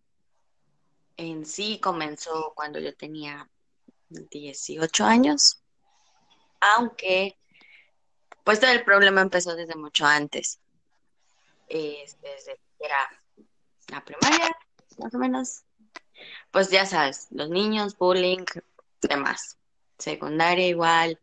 en 1.18 1.46
sí 1.46 1.80
comenzó 1.80 2.54
cuando 2.56 2.80
yo 2.80 2.96
tenía 2.96 3.50
18 4.10 5.04
años, 5.04 5.64
aunque 6.60 7.40
pues 8.44 8.60
todo 8.60 8.72
el 8.72 8.84
problema 8.84 9.22
empezó 9.22 9.56
desde 9.56 9.76
mucho 9.76 10.06
antes, 10.06 10.60
desde 11.68 12.56
que 12.78 12.86
era 12.86 13.21
la 13.92 14.04
primaria, 14.04 14.58
más 14.98 15.14
o 15.14 15.18
menos. 15.18 15.64
Pues 16.50 16.70
ya 16.70 16.86
sabes, 16.86 17.28
los 17.32 17.50
niños, 17.50 17.98
bullying, 17.98 18.46
demás. 19.02 19.58
Secundaria 20.00 20.68
igual, 20.68 21.20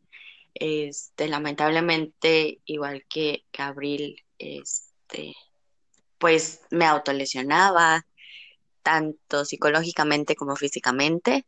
este, 0.54 1.28
lamentablemente, 1.28 2.60
igual 2.64 3.04
que, 3.08 3.44
Gabriel, 3.52 4.22
este, 4.38 5.34
pues 6.18 6.60
me 6.70 6.86
autolesionaba, 6.86 8.06
tanto 8.82 9.44
psicológicamente 9.44 10.36
como 10.36 10.54
físicamente. 10.54 11.46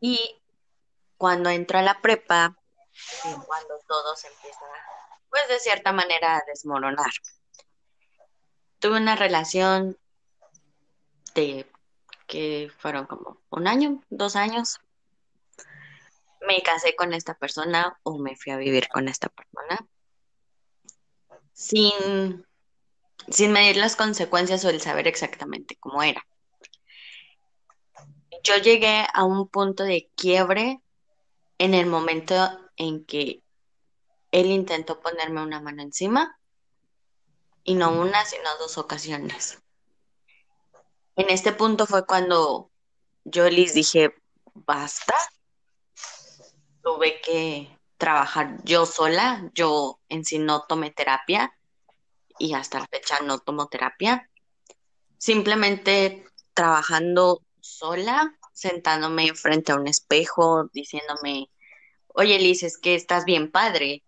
Y 0.00 0.18
cuando 1.16 1.50
entro 1.50 1.78
a 1.78 1.82
la 1.82 2.00
prepa, 2.00 2.56
cuando 3.22 3.78
todo 3.86 4.16
se 4.16 4.28
empieza, 4.28 4.60
pues 5.28 5.48
de 5.48 5.58
cierta 5.58 5.92
manera, 5.92 6.36
a 6.36 6.42
desmoronar. 6.46 7.10
Tuve 8.78 8.96
una 8.96 9.16
relación 9.16 9.96
de 11.34 11.66
que 12.26 12.70
fueron 12.78 13.06
como 13.06 13.40
un 13.50 13.66
año, 13.66 14.02
dos 14.10 14.36
años, 14.36 14.78
me 16.46 16.62
casé 16.62 16.94
con 16.94 17.12
esta 17.12 17.34
persona 17.34 17.98
o 18.02 18.18
me 18.18 18.36
fui 18.36 18.52
a 18.52 18.56
vivir 18.56 18.88
con 18.88 19.08
esta 19.08 19.28
persona. 19.28 19.86
Sin, 21.52 22.46
sin 23.28 23.52
medir 23.52 23.76
las 23.76 23.96
consecuencias 23.96 24.64
o 24.64 24.70
el 24.70 24.80
saber 24.80 25.08
exactamente 25.08 25.76
cómo 25.76 26.02
era. 26.02 26.24
Yo 28.44 28.56
llegué 28.58 29.04
a 29.12 29.24
un 29.24 29.48
punto 29.48 29.82
de 29.82 30.08
quiebre 30.14 30.80
en 31.58 31.74
el 31.74 31.86
momento 31.86 32.34
en 32.76 33.04
que 33.04 33.42
él 34.30 34.46
intentó 34.46 35.00
ponerme 35.00 35.42
una 35.42 35.60
mano 35.60 35.82
encima 35.82 36.37
y 37.68 37.74
no 37.74 37.92
una, 37.92 38.24
sino 38.24 38.56
dos 38.58 38.78
ocasiones. 38.78 39.58
En 41.16 41.28
este 41.28 41.52
punto 41.52 41.86
fue 41.86 42.06
cuando 42.06 42.70
yo 43.24 43.50
les 43.50 43.74
dije, 43.74 44.14
basta, 44.54 45.14
tuve 46.82 47.20
que 47.20 47.68
trabajar 47.98 48.56
yo 48.64 48.86
sola, 48.86 49.50
yo 49.52 50.00
en 50.08 50.24
sí 50.24 50.38
no 50.38 50.62
tomé 50.62 50.92
terapia 50.92 51.54
y 52.38 52.54
hasta 52.54 52.78
la 52.78 52.86
fecha 52.86 53.18
no 53.22 53.38
tomo 53.38 53.68
terapia. 53.68 54.30
Simplemente 55.18 56.24
trabajando 56.54 57.42
sola, 57.60 58.34
sentándome 58.54 59.34
frente 59.34 59.72
a 59.72 59.76
un 59.76 59.88
espejo, 59.88 60.70
diciéndome, 60.72 61.50
oye 62.06 62.38
Liz, 62.38 62.62
es 62.62 62.78
que 62.78 62.94
estás 62.94 63.26
bien 63.26 63.50
padre. 63.52 64.04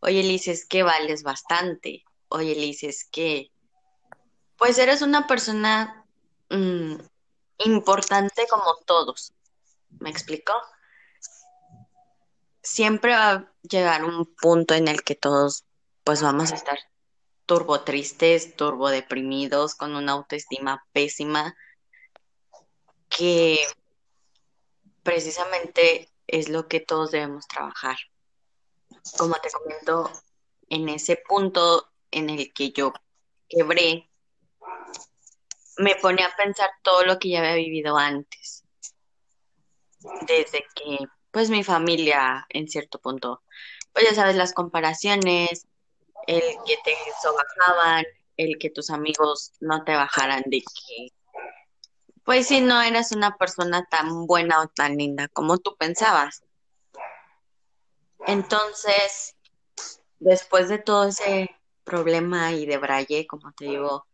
Oye 0.00 0.22
Liz, 0.22 0.48
es 0.48 0.66
que 0.66 0.82
vales 0.82 1.22
bastante. 1.22 2.04
Oye 2.30 2.54
Liz, 2.54 2.82
es 2.82 3.04
que, 3.04 3.52
pues 4.56 4.78
eres 4.78 5.02
una 5.02 5.26
persona 5.26 6.06
mm, 6.48 6.94
importante 7.58 8.46
como 8.48 8.76
todos. 8.86 9.34
¿Me 9.98 10.10
explicó? 10.10 10.54
siempre 12.62 13.12
va 13.12 13.30
a 13.32 13.52
llegar 13.62 14.04
un 14.04 14.26
punto 14.26 14.74
en 14.74 14.88
el 14.88 15.02
que 15.02 15.14
todos 15.14 15.64
pues 16.04 16.22
vamos 16.22 16.52
a 16.52 16.54
estar 16.54 16.78
turbo 17.46 17.80
tristes, 17.82 18.56
turbo 18.56 18.90
deprimidos, 18.90 19.74
con 19.74 19.96
una 19.96 20.12
autoestima 20.12 20.86
pésima, 20.92 21.56
que 23.08 23.58
precisamente 25.02 26.08
es 26.28 26.48
lo 26.48 26.68
que 26.68 26.78
todos 26.78 27.10
debemos 27.10 27.48
trabajar. 27.48 27.96
Como 29.18 29.34
te 29.36 29.50
comento, 29.50 30.10
en 30.68 30.88
ese 30.88 31.16
punto 31.16 31.90
en 32.10 32.30
el 32.30 32.52
que 32.52 32.72
yo 32.72 32.92
quebré, 33.48 34.08
me 35.78 35.96
pone 35.96 36.22
a 36.22 36.34
pensar 36.36 36.70
todo 36.82 37.04
lo 37.04 37.18
que 37.18 37.30
ya 37.30 37.40
había 37.40 37.54
vivido 37.54 37.96
antes. 37.96 38.64
Desde 40.26 40.64
que 40.74 40.98
pues 41.30 41.50
mi 41.50 41.64
familia 41.64 42.46
en 42.48 42.68
cierto 42.68 42.98
punto. 42.98 43.42
Pues 43.92 44.06
ya 44.08 44.14
sabes, 44.14 44.36
las 44.36 44.52
comparaciones, 44.52 45.66
el 46.26 46.42
que 46.66 46.76
te 46.84 46.94
sobajaban, 47.22 48.04
el 48.36 48.58
que 48.58 48.70
tus 48.70 48.90
amigos 48.90 49.52
no 49.60 49.84
te 49.84 49.94
bajaran 49.94 50.42
de 50.46 50.60
que, 50.60 51.08
pues 52.24 52.48
si 52.48 52.60
no 52.60 52.80
eras 52.80 53.12
una 53.12 53.36
persona 53.36 53.86
tan 53.90 54.26
buena 54.26 54.60
o 54.60 54.68
tan 54.68 54.96
linda 54.96 55.28
como 55.28 55.58
tú 55.58 55.76
pensabas. 55.76 56.42
Entonces, 58.26 59.36
después 60.18 60.68
de 60.68 60.78
todo 60.78 61.08
ese 61.08 61.50
problema 61.84 62.52
y 62.52 62.66
de 62.66 62.78
braille, 62.78 63.26
como 63.26 63.52
te 63.52 63.66
digo, 63.66 64.06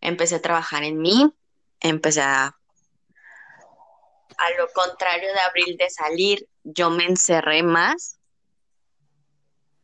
empecé 0.00 0.36
a 0.36 0.42
trabajar 0.42 0.84
en 0.84 0.98
mí, 0.98 1.32
empecé 1.80 2.22
a 2.22 2.56
a 4.42 4.50
lo 4.58 4.68
contrario 4.72 5.32
de 5.32 5.40
Abril 5.40 5.76
de 5.76 5.90
salir, 5.90 6.48
yo 6.64 6.90
me 6.90 7.04
encerré 7.04 7.62
más. 7.62 8.18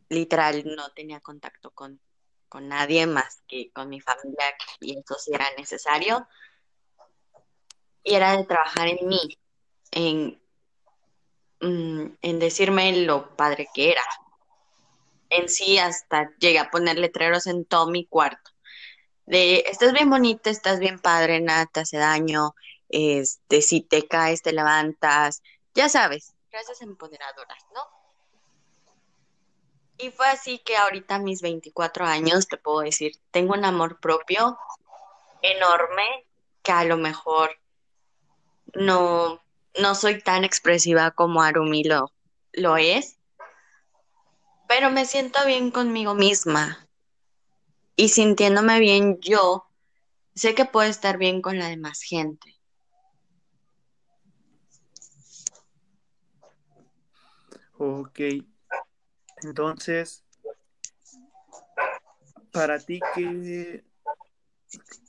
Literal, 0.08 0.64
no 0.64 0.90
tenía 0.92 1.20
contacto 1.20 1.70
con, 1.70 2.00
nadie 2.60 3.06
más 3.06 3.42
que 3.46 3.70
con 3.72 3.88
mi 3.88 4.00
familia 4.00 4.56
y 4.80 4.98
eso 4.98 5.14
sí 5.18 5.32
era 5.34 5.46
necesario. 5.56 6.26
Y 8.02 8.14
era 8.14 8.36
de 8.36 8.44
trabajar 8.44 8.88
en 8.88 9.06
mí, 9.06 9.38
en, 9.92 10.42
mm, 11.60 12.16
en 12.22 12.38
decirme 12.38 13.04
lo 13.04 13.36
padre 13.36 13.68
que 13.72 13.92
era. 13.92 14.02
En 15.30 15.48
sí, 15.48 15.78
hasta 15.78 16.30
llegué 16.38 16.58
a 16.58 16.70
poner 16.70 16.98
letreros 16.98 17.46
en 17.46 17.64
todo 17.64 17.90
mi 17.90 18.06
cuarto. 18.06 18.50
De, 19.26 19.64
estás 19.66 19.92
bien 19.92 20.08
bonita, 20.08 20.48
estás 20.48 20.78
bien 20.78 20.98
padre, 20.98 21.40
nada 21.40 21.66
te 21.66 21.80
hace 21.80 21.98
daño, 21.98 22.54
este, 22.88 23.60
si 23.60 23.82
te 23.82 24.08
caes, 24.08 24.40
te 24.40 24.52
levantas, 24.52 25.42
ya 25.74 25.88
sabes, 25.88 26.34
frases 26.50 26.80
empoderadoras, 26.80 27.62
¿no? 27.74 27.82
Y 29.98 30.10
fue 30.10 30.26
así 30.28 30.60
que 30.60 30.76
ahorita 30.76 31.18
mis 31.18 31.42
24 31.42 32.06
años 32.06 32.48
te 32.48 32.56
puedo 32.56 32.80
decir, 32.80 33.12
tengo 33.30 33.54
un 33.54 33.64
amor 33.64 34.00
propio 34.00 34.56
enorme 35.42 36.26
que 36.62 36.72
a 36.72 36.84
lo 36.84 36.96
mejor 36.96 37.50
no, 38.74 39.42
no 39.78 39.94
soy 39.94 40.22
tan 40.22 40.44
expresiva 40.44 41.10
como 41.10 41.42
Arumi 41.42 41.84
lo, 41.84 42.12
lo 42.52 42.76
es, 42.76 43.17
pero 44.68 44.90
me 44.90 45.06
siento 45.06 45.38
bien 45.46 45.70
conmigo 45.70 46.14
misma 46.14 46.86
y 47.96 48.10
sintiéndome 48.10 48.78
bien 48.78 49.18
yo, 49.20 49.66
sé 50.34 50.54
que 50.54 50.66
puedo 50.66 50.88
estar 50.88 51.18
bien 51.18 51.42
con 51.42 51.58
la 51.58 51.68
demás 51.68 52.02
gente. 52.02 52.54
Ok. 57.78 58.20
Entonces, 59.42 60.24
para 62.52 62.78
ti, 62.78 63.00
¿qué, 63.14 63.84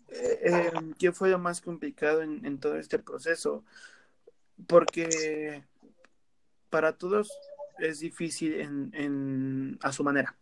eh, 0.08 0.72
¿qué 0.98 1.12
fue 1.12 1.30
lo 1.30 1.38
más 1.38 1.62
complicado 1.62 2.22
en 2.22 2.60
todo 2.60 2.78
este 2.78 2.98
proceso? 2.98 3.64
Porque 4.68 5.64
para 6.70 6.98
todos 6.98 7.30
es 7.80 8.00
difícil 8.00 8.60
en, 8.60 8.92
en, 8.94 9.80
a 9.82 9.92
su 9.92 10.04
manera. 10.04 10.38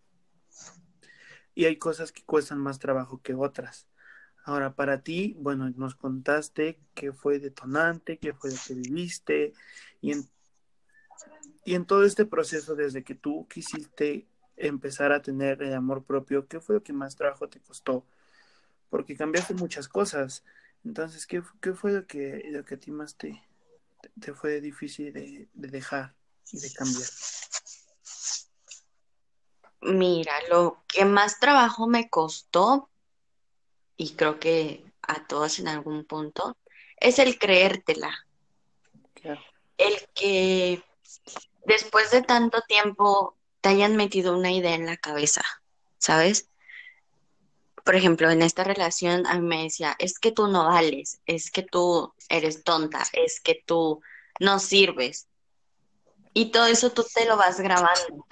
Y 1.54 1.66
hay 1.66 1.78
cosas 1.78 2.12
que 2.12 2.24
cuestan 2.24 2.60
más 2.60 2.80
trabajo 2.80 3.22
que 3.22 3.34
otras. 3.34 3.88
Ahora, 4.44 4.76
para 4.76 5.02
ti, 5.02 5.36
bueno, 5.40 5.70
nos 5.72 5.96
contaste 5.96 6.80
que 6.94 7.12
fue 7.12 7.40
detonante, 7.40 8.18
que 8.18 8.34
fue 8.34 8.52
lo 8.52 8.58
que 8.66 8.76
viviste, 8.76 9.54
y 10.00 10.12
en, 10.12 10.30
y 11.66 11.76
en 11.76 11.86
todo 11.86 12.06
este 12.06 12.26
proceso, 12.26 12.76
desde 12.76 13.04
que 13.04 13.16
tú 13.16 13.48
quisiste 13.50 14.28
empezar 14.56 15.12
a 15.12 15.22
tener 15.22 15.62
el 15.62 15.74
amor 15.74 16.04
propio, 16.06 16.48
¿qué 16.48 16.60
fue 16.60 16.76
lo 16.76 16.84
que 16.84 16.94
más 16.94 17.16
trabajo 17.16 17.50
te 17.50 17.60
costó? 17.60 18.06
Porque 18.90 19.18
cambiaste 19.18 19.54
muchas 19.54 19.90
cosas. 19.90 20.46
Entonces, 20.86 21.28
¿qué, 21.28 21.44
qué 21.60 21.74
fue 21.74 21.92
lo 21.92 22.08
que, 22.08 22.44
lo 22.50 22.64
que 22.64 22.76
a 22.76 22.80
ti 22.80 22.92
más 22.92 23.18
te, 23.18 23.44
te 24.20 24.34
fue 24.34 24.62
difícil 24.62 25.12
de 25.12 25.50
dejar 25.54 26.17
y 26.52 26.60
de 26.60 26.74
cambiar? 26.74 27.10
Mira, 29.82 30.34
lo 30.50 30.84
que 30.88 31.06
más 31.06 31.40
trabajo 31.40 31.88
me 31.88 32.10
costó, 32.10 32.90
y 33.96 34.16
creo 34.16 34.40
que 34.40 34.84
a 35.02 35.26
todos 35.28 35.60
en 35.60 35.68
algún 35.68 36.06
punto, 36.06 36.58
es 36.98 37.20
el 37.20 37.38
creértela. 37.40 38.26
Claro. 39.14 39.42
El 39.78 39.96
que 40.14 40.84
después 41.66 42.12
de 42.12 42.22
tanto 42.22 42.62
tiempo 42.68 43.38
te 43.62 43.70
hayan 43.70 43.96
metido 43.96 44.36
una 44.36 44.52
idea 44.52 44.76
en 44.76 44.86
la 44.86 44.98
cabeza, 44.98 45.44
¿sabes? 45.98 46.50
Por 47.84 47.96
ejemplo, 47.96 48.30
en 48.30 48.42
esta 48.42 48.64
relación 48.64 49.26
a 49.28 49.36
mí 49.36 49.48
me 49.48 49.64
decía, 49.64 49.96
es 50.00 50.20
que 50.20 50.32
tú 50.32 50.48
no 50.48 50.66
vales, 50.66 51.22
es 51.26 51.52
que 51.52 51.64
tú 51.64 52.14
eres 52.30 52.64
tonta, 52.64 53.04
es 53.14 53.40
que 53.40 53.64
tú 53.66 54.02
no 54.40 54.60
sirves. 54.60 55.28
Y 56.38 56.52
todo 56.52 56.68
eso 56.68 56.92
tú 56.92 57.04
te 57.16 57.26
lo 57.26 57.36
vas 57.36 57.60
grabando. 57.60 58.24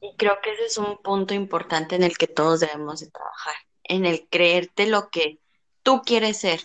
Y 0.00 0.14
creo 0.16 0.40
que 0.40 0.52
ese 0.52 0.66
es 0.66 0.78
un 0.78 0.98
punto 0.98 1.34
importante 1.34 1.96
en 1.96 2.04
el 2.04 2.16
que 2.16 2.28
todos 2.28 2.60
debemos 2.60 3.00
de 3.00 3.10
trabajar, 3.10 3.56
en 3.82 4.06
el 4.06 4.28
creerte 4.28 4.86
lo 4.86 5.10
que 5.10 5.40
tú 5.82 6.02
quieres 6.02 6.38
ser, 6.38 6.60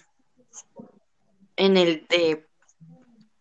en 1.56 1.76
el 1.76 2.06
de, 2.08 2.48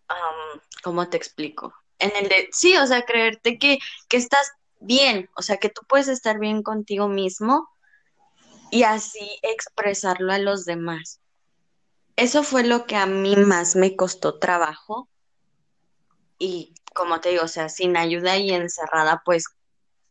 um, 0.08 0.60
¿cómo 0.82 1.06
te 1.10 1.18
explico? 1.18 1.74
En 1.98 2.12
el 2.16 2.30
de, 2.30 2.48
sí, 2.50 2.74
o 2.78 2.86
sea, 2.86 3.02
creerte 3.02 3.58
que, 3.58 3.78
que 4.08 4.16
estás 4.16 4.50
bien, 4.80 5.28
o 5.36 5.42
sea, 5.42 5.58
que 5.58 5.68
tú 5.68 5.82
puedes 5.86 6.08
estar 6.08 6.38
bien 6.38 6.62
contigo 6.62 7.08
mismo 7.08 7.68
y 8.70 8.84
así 8.84 9.38
expresarlo 9.42 10.32
a 10.32 10.38
los 10.38 10.64
demás. 10.64 11.20
Eso 12.16 12.42
fue 12.42 12.64
lo 12.64 12.86
que 12.86 12.96
a 12.96 13.04
mí 13.04 13.36
más 13.36 13.76
me 13.76 13.96
costó 13.96 14.38
trabajo 14.38 15.10
y 16.44 16.74
como 16.94 17.20
te 17.20 17.30
digo, 17.30 17.44
o 17.44 17.48
sea, 17.48 17.68
sin 17.68 17.96
ayuda 17.96 18.36
y 18.36 18.52
encerrada, 18.52 19.22
pues 19.24 19.46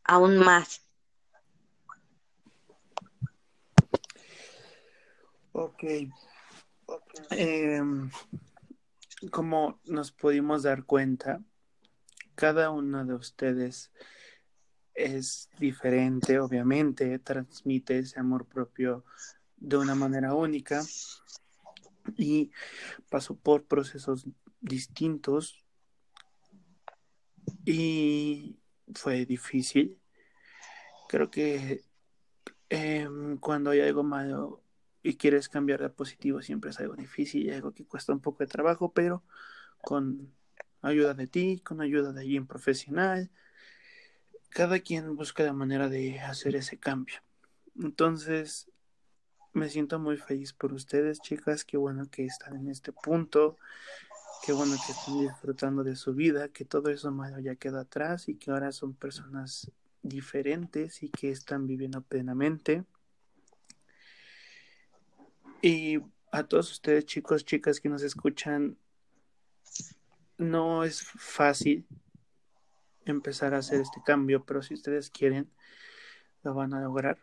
aún 0.02 0.38
más. 0.38 0.82
Ok. 5.52 5.84
Eh, 7.30 7.80
como 9.30 9.80
nos 9.84 10.10
pudimos 10.10 10.64
dar 10.64 10.84
cuenta, 10.84 11.40
cada 12.34 12.70
uno 12.70 13.04
de 13.04 13.14
ustedes 13.14 13.92
es 14.94 15.48
diferente, 15.58 16.40
obviamente, 16.40 17.18
transmite 17.20 18.00
ese 18.00 18.18
amor 18.18 18.44
propio 18.46 19.04
de 19.56 19.76
una 19.76 19.94
manera 19.94 20.34
única 20.34 20.82
y 22.16 22.50
pasó 23.08 23.36
por 23.36 23.64
procesos 23.64 24.26
distintos 24.60 25.63
y 27.64 28.58
fue 28.94 29.26
difícil. 29.26 29.98
Creo 31.08 31.30
que 31.30 31.84
eh, 32.70 33.08
cuando 33.40 33.70
hay 33.70 33.80
algo 33.80 34.02
malo 34.02 34.62
y 35.02 35.16
quieres 35.16 35.48
cambiar 35.48 35.80
de 35.80 35.90
positivo 35.90 36.42
siempre 36.42 36.70
es 36.70 36.80
algo 36.80 36.94
difícil 36.96 37.46
y 37.46 37.50
algo 37.50 37.72
que 37.72 37.86
cuesta 37.86 38.12
un 38.12 38.20
poco 38.20 38.38
de 38.44 38.48
trabajo, 38.48 38.92
pero 38.92 39.22
con 39.82 40.32
ayuda 40.82 41.14
de 41.14 41.26
ti, 41.26 41.60
con 41.60 41.80
ayuda 41.80 42.12
de 42.12 42.22
alguien 42.22 42.46
profesional, 42.46 43.30
cada 44.50 44.80
quien 44.80 45.16
busca 45.16 45.42
la 45.42 45.52
manera 45.52 45.88
de 45.88 46.20
hacer 46.20 46.56
ese 46.56 46.78
cambio. 46.78 47.16
Entonces, 47.76 48.70
me 49.52 49.68
siento 49.68 49.98
muy 49.98 50.16
feliz 50.16 50.52
por 50.52 50.72
ustedes, 50.72 51.20
chicas. 51.20 51.64
Qué 51.64 51.76
bueno 51.76 52.08
que 52.10 52.24
están 52.24 52.56
en 52.56 52.68
este 52.68 52.92
punto. 52.92 53.56
Qué 54.44 54.52
bueno 54.52 54.76
que 54.84 54.92
están 54.92 55.20
disfrutando 55.20 55.82
de 55.84 55.96
su 55.96 56.12
vida, 56.12 56.50
que 56.50 56.66
todo 56.66 56.90
eso 56.90 57.10
malo 57.10 57.38
ya 57.38 57.56
queda 57.56 57.80
atrás 57.80 58.28
y 58.28 58.34
que 58.34 58.50
ahora 58.50 58.72
son 58.72 58.92
personas 58.92 59.70
diferentes 60.02 61.02
y 61.02 61.08
que 61.08 61.30
están 61.30 61.66
viviendo 61.66 62.02
plenamente. 62.02 62.84
Y 65.62 65.98
a 66.30 66.42
todos 66.42 66.72
ustedes, 66.72 67.06
chicos, 67.06 67.46
chicas 67.46 67.80
que 67.80 67.88
nos 67.88 68.02
escuchan, 68.02 68.76
no 70.36 70.84
es 70.84 71.02
fácil 71.02 71.86
empezar 73.06 73.54
a 73.54 73.58
hacer 73.58 73.80
este 73.80 74.02
cambio, 74.04 74.44
pero 74.44 74.62
si 74.62 74.74
ustedes 74.74 75.08
quieren, 75.08 75.50
lo 76.42 76.52
van 76.52 76.74
a 76.74 76.82
lograr. 76.82 77.18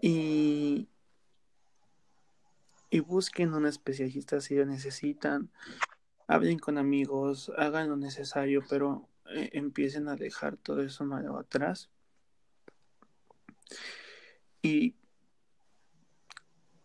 Y, 0.00 0.88
y 2.90 3.00
busquen 3.00 3.54
un 3.54 3.66
especialista 3.66 4.40
si 4.40 4.54
lo 4.54 4.66
necesitan. 4.66 5.50
Hablen 6.28 6.58
con 6.58 6.78
amigos, 6.78 7.52
hagan 7.56 7.88
lo 7.88 7.96
necesario, 7.96 8.62
pero 8.68 9.08
eh, 9.30 9.50
empiecen 9.52 10.08
a 10.08 10.16
dejar 10.16 10.56
todo 10.56 10.82
eso 10.82 11.04
malo 11.04 11.38
atrás. 11.38 11.90
Y 14.62 14.96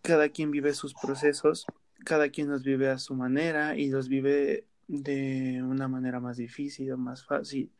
cada 0.01 0.29
quien 0.29 0.51
vive 0.51 0.73
sus 0.73 0.93
procesos, 0.93 1.65
cada 2.05 2.29
quien 2.29 2.49
los 2.49 2.63
vive 2.63 2.89
a 2.89 2.97
su 2.97 3.15
manera 3.15 3.77
y 3.77 3.89
los 3.89 4.07
vive 4.07 4.67
de 4.87 5.61
una 5.63 5.87
manera 5.87 6.19
más 6.19 6.37
difícil 6.37 6.91
o 6.91 6.97
más 6.97 7.25
fácil, 7.25 7.71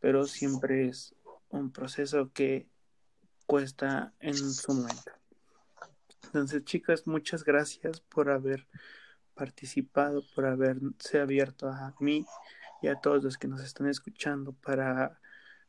pero 0.00 0.26
siempre 0.26 0.88
es 0.88 1.14
un 1.48 1.72
proceso 1.72 2.30
que 2.32 2.68
cuesta 3.46 4.12
en 4.20 4.36
su 4.36 4.72
momento. 4.72 5.12
Entonces, 6.24 6.64
chicas, 6.64 7.06
muchas 7.06 7.44
gracias 7.44 8.00
por 8.00 8.30
haber 8.30 8.66
participado, 9.34 10.22
por 10.34 10.46
haberse 10.46 11.20
abierto 11.20 11.68
a 11.68 11.94
mí 12.00 12.24
y 12.82 12.88
a 12.88 12.96
todos 13.00 13.22
los 13.22 13.36
que 13.38 13.48
nos 13.48 13.62
están 13.62 13.88
escuchando 13.88 14.52
para 14.52 15.20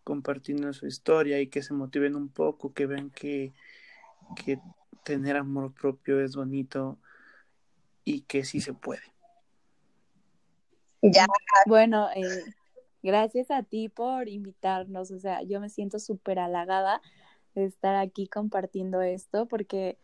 compartirnos 0.04 0.78
su 0.78 0.88
historia 0.88 1.40
y 1.42 1.48
que 1.48 1.62
se 1.62 1.74
motiven 1.74 2.16
un 2.16 2.30
poco, 2.30 2.74
que 2.74 2.86
vean 2.86 3.10
que, 3.10 3.54
que 4.44 4.60
tener 5.04 5.36
amor 5.36 5.74
propio 5.74 6.22
es 6.22 6.36
bonito 6.36 6.98
y 8.04 8.22
que 8.22 8.46
sí 8.46 8.62
se 8.62 8.74
puede. 8.74 9.02
Ya. 11.02 11.28
Bueno, 11.66 12.10
eh, 12.16 12.44
gracias 13.04 13.52
a 13.52 13.64
ti 13.64 13.90
por 13.90 14.30
invitarnos. 14.30 15.12
O 15.12 15.20
sea, 15.20 15.44
yo 15.44 15.60
me 15.60 15.70
siento 15.70 16.00
súper 16.00 16.40
halagada 16.40 17.02
de 17.54 17.66
estar 17.66 17.96
aquí 17.96 18.28
compartiendo 18.28 19.02
esto 19.02 19.48
porque, 19.48 19.98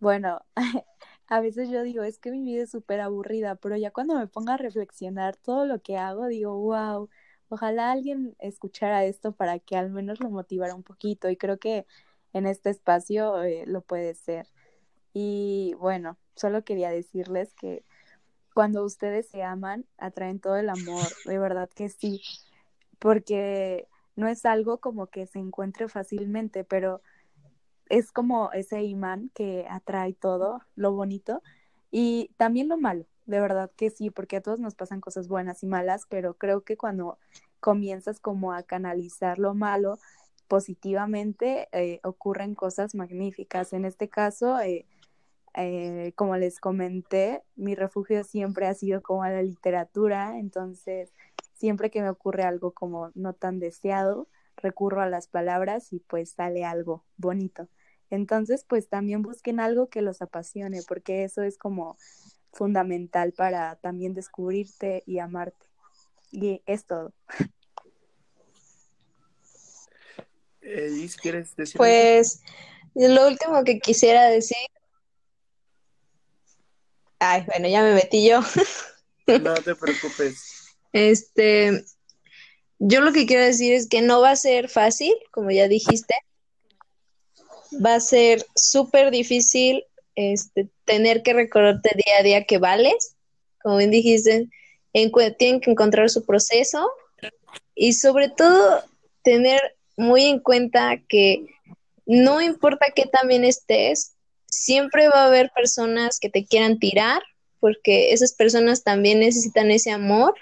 bueno, 0.00 0.40
a 1.28 1.40
veces 1.40 1.70
yo 1.70 1.82
digo, 1.82 2.02
es 2.02 2.18
que 2.18 2.30
mi 2.30 2.42
vida 2.42 2.64
es 2.64 2.70
súper 2.70 3.00
aburrida, 3.00 3.56
pero 3.56 3.76
ya 3.76 3.90
cuando 3.90 4.14
me 4.16 4.26
pongo 4.26 4.52
a 4.52 4.56
reflexionar 4.56 5.36
todo 5.36 5.66
lo 5.66 5.80
que 5.82 5.96
hago, 5.98 6.26
digo, 6.26 6.58
wow, 6.58 7.08
ojalá 7.48 7.92
alguien 7.92 8.34
escuchara 8.38 9.04
esto 9.04 9.32
para 9.32 9.58
que 9.58 9.76
al 9.76 9.90
menos 9.90 10.20
lo 10.20 10.30
motivara 10.30 10.74
un 10.74 10.82
poquito 10.82 11.28
y 11.30 11.36
creo 11.36 11.58
que 11.58 11.86
en 12.32 12.46
este 12.46 12.70
espacio 12.70 13.42
eh, 13.42 13.64
lo 13.66 13.82
puede 13.82 14.14
ser. 14.14 14.46
Y 15.14 15.74
bueno, 15.78 16.18
solo 16.36 16.64
quería 16.64 16.90
decirles 16.90 17.54
que 17.54 17.84
cuando 18.54 18.84
ustedes 18.84 19.28
se 19.28 19.42
aman, 19.42 19.86
atraen 19.98 20.40
todo 20.40 20.56
el 20.56 20.68
amor, 20.68 21.06
de 21.26 21.38
verdad 21.38 21.70
que 21.74 21.88
sí. 21.88 22.20
porque 22.98 23.88
no 24.16 24.28
es 24.28 24.44
algo 24.46 24.78
como 24.78 25.08
que 25.08 25.26
se 25.26 25.38
encuentre 25.38 25.88
fácilmente, 25.88 26.64
pero 26.64 27.02
es 27.88 28.12
como 28.12 28.52
ese 28.52 28.82
imán 28.82 29.30
que 29.34 29.66
atrae 29.68 30.12
todo 30.14 30.60
lo 30.76 30.92
bonito 30.92 31.42
y 31.90 32.30
también 32.36 32.68
lo 32.68 32.76
malo, 32.76 33.06
de 33.26 33.40
verdad 33.40 33.70
que 33.76 33.90
sí, 33.90 34.10
porque 34.10 34.36
a 34.36 34.42
todos 34.42 34.60
nos 34.60 34.74
pasan 34.74 35.00
cosas 35.00 35.28
buenas 35.28 35.62
y 35.62 35.66
malas, 35.66 36.06
pero 36.08 36.34
creo 36.34 36.62
que 36.62 36.76
cuando 36.76 37.18
comienzas 37.60 38.20
como 38.20 38.52
a 38.52 38.62
canalizar 38.62 39.38
lo 39.38 39.54
malo 39.54 39.98
positivamente, 40.48 41.68
eh, 41.72 42.00
ocurren 42.04 42.54
cosas 42.54 42.94
magníficas. 42.94 43.72
En 43.72 43.84
este 43.84 44.08
caso, 44.08 44.58
eh, 44.60 44.86
eh, 45.54 46.12
como 46.16 46.36
les 46.36 46.60
comenté, 46.60 47.42
mi 47.56 47.74
refugio 47.74 48.24
siempre 48.24 48.66
ha 48.66 48.74
sido 48.74 49.02
como 49.02 49.24
la 49.24 49.42
literatura, 49.42 50.38
entonces 50.38 51.12
siempre 51.54 51.90
que 51.90 52.02
me 52.02 52.10
ocurre 52.10 52.44
algo 52.44 52.72
como 52.72 53.10
no 53.14 53.34
tan 53.34 53.58
deseado, 53.58 54.28
recurro 54.56 55.02
a 55.02 55.08
las 55.08 55.28
palabras 55.28 55.92
y 55.92 56.00
pues 56.00 56.30
sale 56.30 56.64
algo 56.64 57.04
bonito. 57.16 57.68
Entonces, 58.10 58.64
pues 58.66 58.88
también 58.88 59.22
busquen 59.22 59.60
algo 59.60 59.88
que 59.88 60.02
los 60.02 60.22
apasione, 60.22 60.82
porque 60.86 61.24
eso 61.24 61.42
es 61.42 61.58
como 61.58 61.96
fundamental 62.52 63.32
para 63.32 63.76
también 63.76 64.14
descubrirte 64.14 65.02
y 65.06 65.18
amarte. 65.18 65.66
Y 66.30 66.62
es 66.66 66.84
todo. 66.84 67.12
Eh, 70.60 71.08
¿quieres 71.20 71.56
decir? 71.56 71.78
Pues 71.78 72.42
lo 72.94 73.28
último 73.28 73.64
que 73.64 73.78
quisiera 73.78 74.26
decir. 74.26 74.56
Ay, 77.18 77.44
bueno, 77.46 77.68
ya 77.68 77.82
me 77.82 77.94
metí 77.94 78.28
yo. 78.28 78.40
no 79.42 79.54
te 79.54 79.74
preocupes. 79.74 80.76
Este, 80.92 81.84
yo 82.78 83.00
lo 83.00 83.12
que 83.12 83.26
quiero 83.26 83.44
decir 83.44 83.72
es 83.72 83.88
que 83.88 84.02
no 84.02 84.20
va 84.20 84.30
a 84.30 84.36
ser 84.36 84.68
fácil, 84.68 85.14
como 85.30 85.50
ya 85.50 85.68
dijiste. 85.68 86.14
Va 87.84 87.94
a 87.94 88.00
ser 88.00 88.44
súper 88.54 89.10
difícil 89.10 89.84
este, 90.14 90.68
tener 90.84 91.22
que 91.22 91.32
recordarte 91.32 91.90
día 91.94 92.14
a 92.18 92.22
día 92.22 92.44
que 92.44 92.58
vales. 92.58 93.16
Como 93.62 93.76
bien 93.76 93.90
dijiste, 93.90 94.48
tienen 94.92 95.60
que 95.60 95.70
encontrar 95.70 96.08
su 96.10 96.24
proceso 96.24 96.90
y 97.74 97.92
sobre 97.92 98.28
todo 98.28 98.82
tener 99.22 99.60
muy 99.96 100.24
en 100.24 100.40
cuenta 100.40 101.00
que 101.08 101.46
no 102.06 102.40
importa 102.40 102.86
qué 102.94 103.04
también 103.06 103.44
estés, 103.44 104.14
siempre 104.46 105.08
va 105.08 105.24
a 105.24 105.26
haber 105.26 105.50
personas 105.50 106.18
que 106.18 106.30
te 106.30 106.46
quieran 106.46 106.78
tirar, 106.78 107.22
porque 107.60 108.12
esas 108.12 108.32
personas 108.32 108.82
también 108.82 109.20
necesitan 109.20 109.70
ese 109.70 109.90
amor 109.90 110.34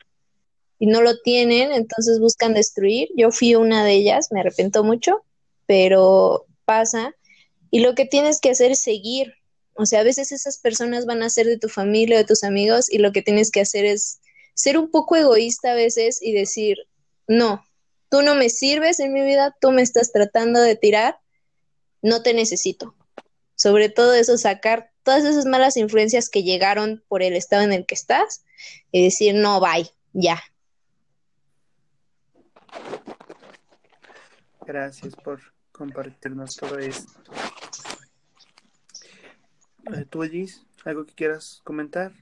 y 0.79 0.87
no 0.87 1.03
lo 1.03 1.19
tienen, 1.23 1.73
entonces 1.73 2.21
buscan 2.21 2.55
destruir. 2.55 3.09
Yo 3.17 3.31
fui 3.33 3.57
una 3.57 3.85
de 3.85 3.95
ellas, 3.95 4.29
me 4.31 4.41
arrepiento 4.41 4.85
mucho, 4.85 5.25
pero 5.67 6.47
pasa. 6.65 7.16
Y 7.77 7.81
lo 7.81 7.95
que 7.95 8.07
tienes 8.07 8.41
que 8.41 8.49
hacer 8.49 8.71
es 8.71 8.81
seguir. 8.81 9.35
O 9.75 9.85
sea, 9.85 10.01
a 10.01 10.03
veces 10.03 10.33
esas 10.33 10.57
personas 10.57 11.05
van 11.05 11.23
a 11.23 11.29
ser 11.29 11.45
de 11.45 11.59
tu 11.59 11.69
familia 11.69 12.17
o 12.17 12.19
de 12.21 12.25
tus 12.25 12.43
amigos 12.43 12.91
y 12.91 12.97
lo 12.97 13.13
que 13.13 13.21
tienes 13.21 13.51
que 13.51 13.61
hacer 13.61 13.85
es 13.85 14.19
ser 14.55 14.79
un 14.79 14.91
poco 14.91 15.15
egoísta 15.15 15.73
a 15.73 15.75
veces 15.75 16.23
y 16.23 16.33
decir, 16.33 16.79
no, 17.29 17.67
tú 18.09 18.23
no 18.23 18.35
me 18.35 18.49
sirves 18.49 18.99
en 18.99 19.13
mi 19.13 19.21
vida, 19.21 19.55
tú 19.61 19.73
me 19.73 19.83
estás 19.83 20.11
tratando 20.11 20.63
de 20.63 20.75
tirar, 20.75 21.19
no 22.01 22.23
te 22.23 22.33
necesito. 22.33 22.95
Sobre 23.57 23.91
todo 23.91 24.15
eso, 24.15 24.39
sacar 24.39 24.91
todas 25.03 25.27
esas 25.27 25.45
malas 25.45 25.77
influencias 25.77 26.31
que 26.31 26.45
llegaron 26.45 27.05
por 27.09 27.23
el 27.23 27.37
estado 27.37 27.63
en 27.63 27.75
el 27.75 27.85
que 27.85 27.95
estás 27.95 28.43
y 28.91 29.05
decir, 29.05 29.35
no, 29.35 29.61
bye, 29.61 29.91
ya. 30.15 30.43
Gracias 34.65 35.15
por 35.17 35.43
compartirnos 35.77 36.57
todo 36.57 36.79
esto. 36.79 37.13
Eh, 39.95 40.05
¿Tú, 40.05 40.23
Gis, 40.23 40.65
algo 40.85 41.07
que 41.07 41.15
quieras 41.15 41.61
comentar? 41.65 42.13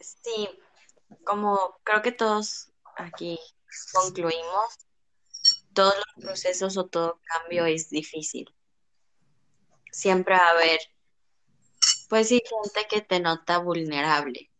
Sí, 0.00 0.48
como 1.24 1.78
creo 1.84 2.02
que 2.02 2.12
todos 2.12 2.70
aquí 2.96 3.38
concluimos, 3.92 4.78
todos 5.72 5.94
los 5.94 6.24
procesos 6.24 6.76
o 6.76 6.86
todo 6.86 7.20
cambio 7.24 7.66
es 7.66 7.90
difícil. 7.90 8.52
Siempre 9.92 10.34
va 10.34 10.48
a 10.48 10.50
haber, 10.50 10.80
pues 12.08 12.28
sí, 12.28 12.42
gente 12.48 12.86
que 12.88 13.00
te 13.00 13.20
nota 13.20 13.58
vulnerable 13.58 14.50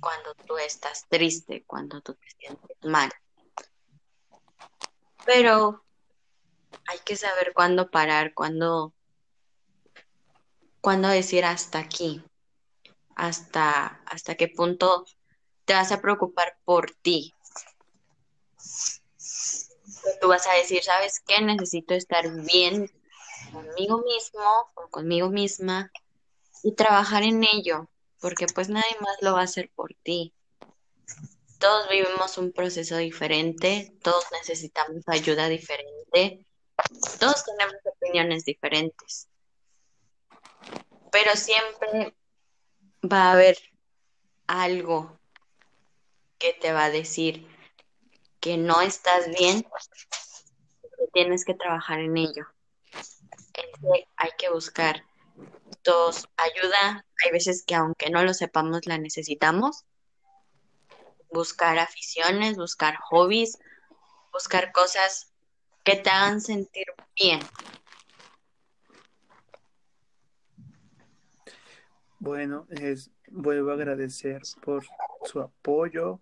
cuando 0.00 0.34
tú 0.46 0.56
estás 0.56 1.06
triste, 1.08 1.64
cuando 1.66 2.00
tú 2.00 2.14
te 2.14 2.26
sientes 2.38 2.76
mal. 2.82 3.10
Pero 5.26 5.84
hay 6.86 6.98
que 7.04 7.16
saber 7.16 7.52
cuándo 7.54 7.90
parar, 7.90 8.34
cuándo, 8.34 8.94
cuándo 10.80 11.08
decir 11.08 11.44
hasta 11.44 11.78
aquí, 11.78 12.22
hasta, 13.14 14.00
hasta 14.06 14.34
qué 14.34 14.48
punto 14.48 15.04
te 15.64 15.74
vas 15.74 15.92
a 15.92 16.00
preocupar 16.00 16.56
por 16.64 16.90
ti, 17.02 17.34
tú 20.20 20.28
vas 20.28 20.46
a 20.46 20.54
decir, 20.54 20.82
¿sabes 20.82 21.20
qué? 21.26 21.40
Necesito 21.40 21.94
estar 21.94 22.28
bien 22.44 22.90
conmigo 23.52 24.02
mismo 24.02 24.70
o 24.74 24.88
conmigo 24.88 25.30
misma 25.30 25.90
y 26.62 26.72
trabajar 26.74 27.22
en 27.22 27.44
ello, 27.44 27.88
porque 28.20 28.46
pues 28.46 28.68
nadie 28.68 28.96
más 29.00 29.16
lo 29.20 29.34
va 29.34 29.40
a 29.40 29.44
hacer 29.44 29.70
por 29.74 29.94
ti. 30.02 30.34
Todos 31.58 31.88
vivimos 31.90 32.38
un 32.38 32.52
proceso 32.52 32.96
diferente, 32.96 33.94
todos 34.02 34.24
necesitamos 34.32 35.02
ayuda 35.06 35.48
diferente, 35.48 36.46
todos 37.18 37.44
tenemos 37.44 37.76
opiniones 37.84 38.44
diferentes, 38.44 39.28
pero 41.10 41.36
siempre 41.36 42.14
va 43.02 43.28
a 43.28 43.32
haber 43.32 43.58
algo 44.46 45.18
que 46.38 46.52
te 46.52 46.72
va 46.72 46.84
a 46.84 46.90
decir, 46.90 47.46
que 48.40 48.56
no 48.56 48.80
estás 48.80 49.28
bien, 49.28 49.66
tienes 51.12 51.44
que 51.44 51.54
trabajar 51.54 52.00
en 52.00 52.16
ello. 52.16 52.46
hay 54.16 54.30
que 54.38 54.50
buscar 54.50 55.04
todos 55.82 56.28
ayuda. 56.36 57.04
Hay 57.24 57.32
veces 57.32 57.64
que 57.66 57.74
aunque 57.74 58.10
no 58.10 58.22
lo 58.22 58.34
sepamos, 58.34 58.86
la 58.86 58.98
necesitamos. 58.98 59.84
Buscar 61.32 61.78
aficiones, 61.78 62.56
buscar 62.56 62.96
hobbies, 62.96 63.58
buscar 64.32 64.72
cosas 64.72 65.32
que 65.84 65.96
te 65.96 66.10
hagan 66.10 66.40
sentir 66.40 66.86
bien. 67.14 67.40
Bueno, 72.20 72.66
es, 72.68 73.10
vuelvo 73.30 73.70
a 73.70 73.74
agradecer 73.74 74.42
por 74.62 74.84
su 75.24 75.40
apoyo, 75.40 76.20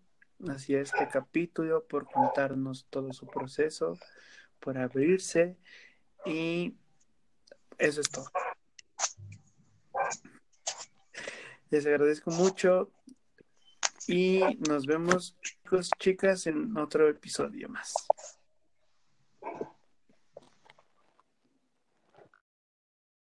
hacia 0.48 0.80
este 0.80 1.08
capítulo, 1.08 1.84
por 1.88 2.08
contarnos 2.08 2.87
todo 2.88 3.12
su 3.12 3.26
proceso, 3.26 3.98
por 4.61 4.78
abrirse 4.78 5.56
y 6.24 6.76
eso 7.78 8.00
es 8.00 8.11
todo. 8.11 8.30
Les 11.70 11.84
agradezco 11.84 12.30
mucho 12.30 12.92
y 14.06 14.40
nos 14.68 14.87
vemos 14.87 15.37
chicos, 15.42 15.90
chicas 15.98 16.46
en 16.46 16.76
otro 16.76 17.08
episodio 17.08 17.68
más. 17.68 17.92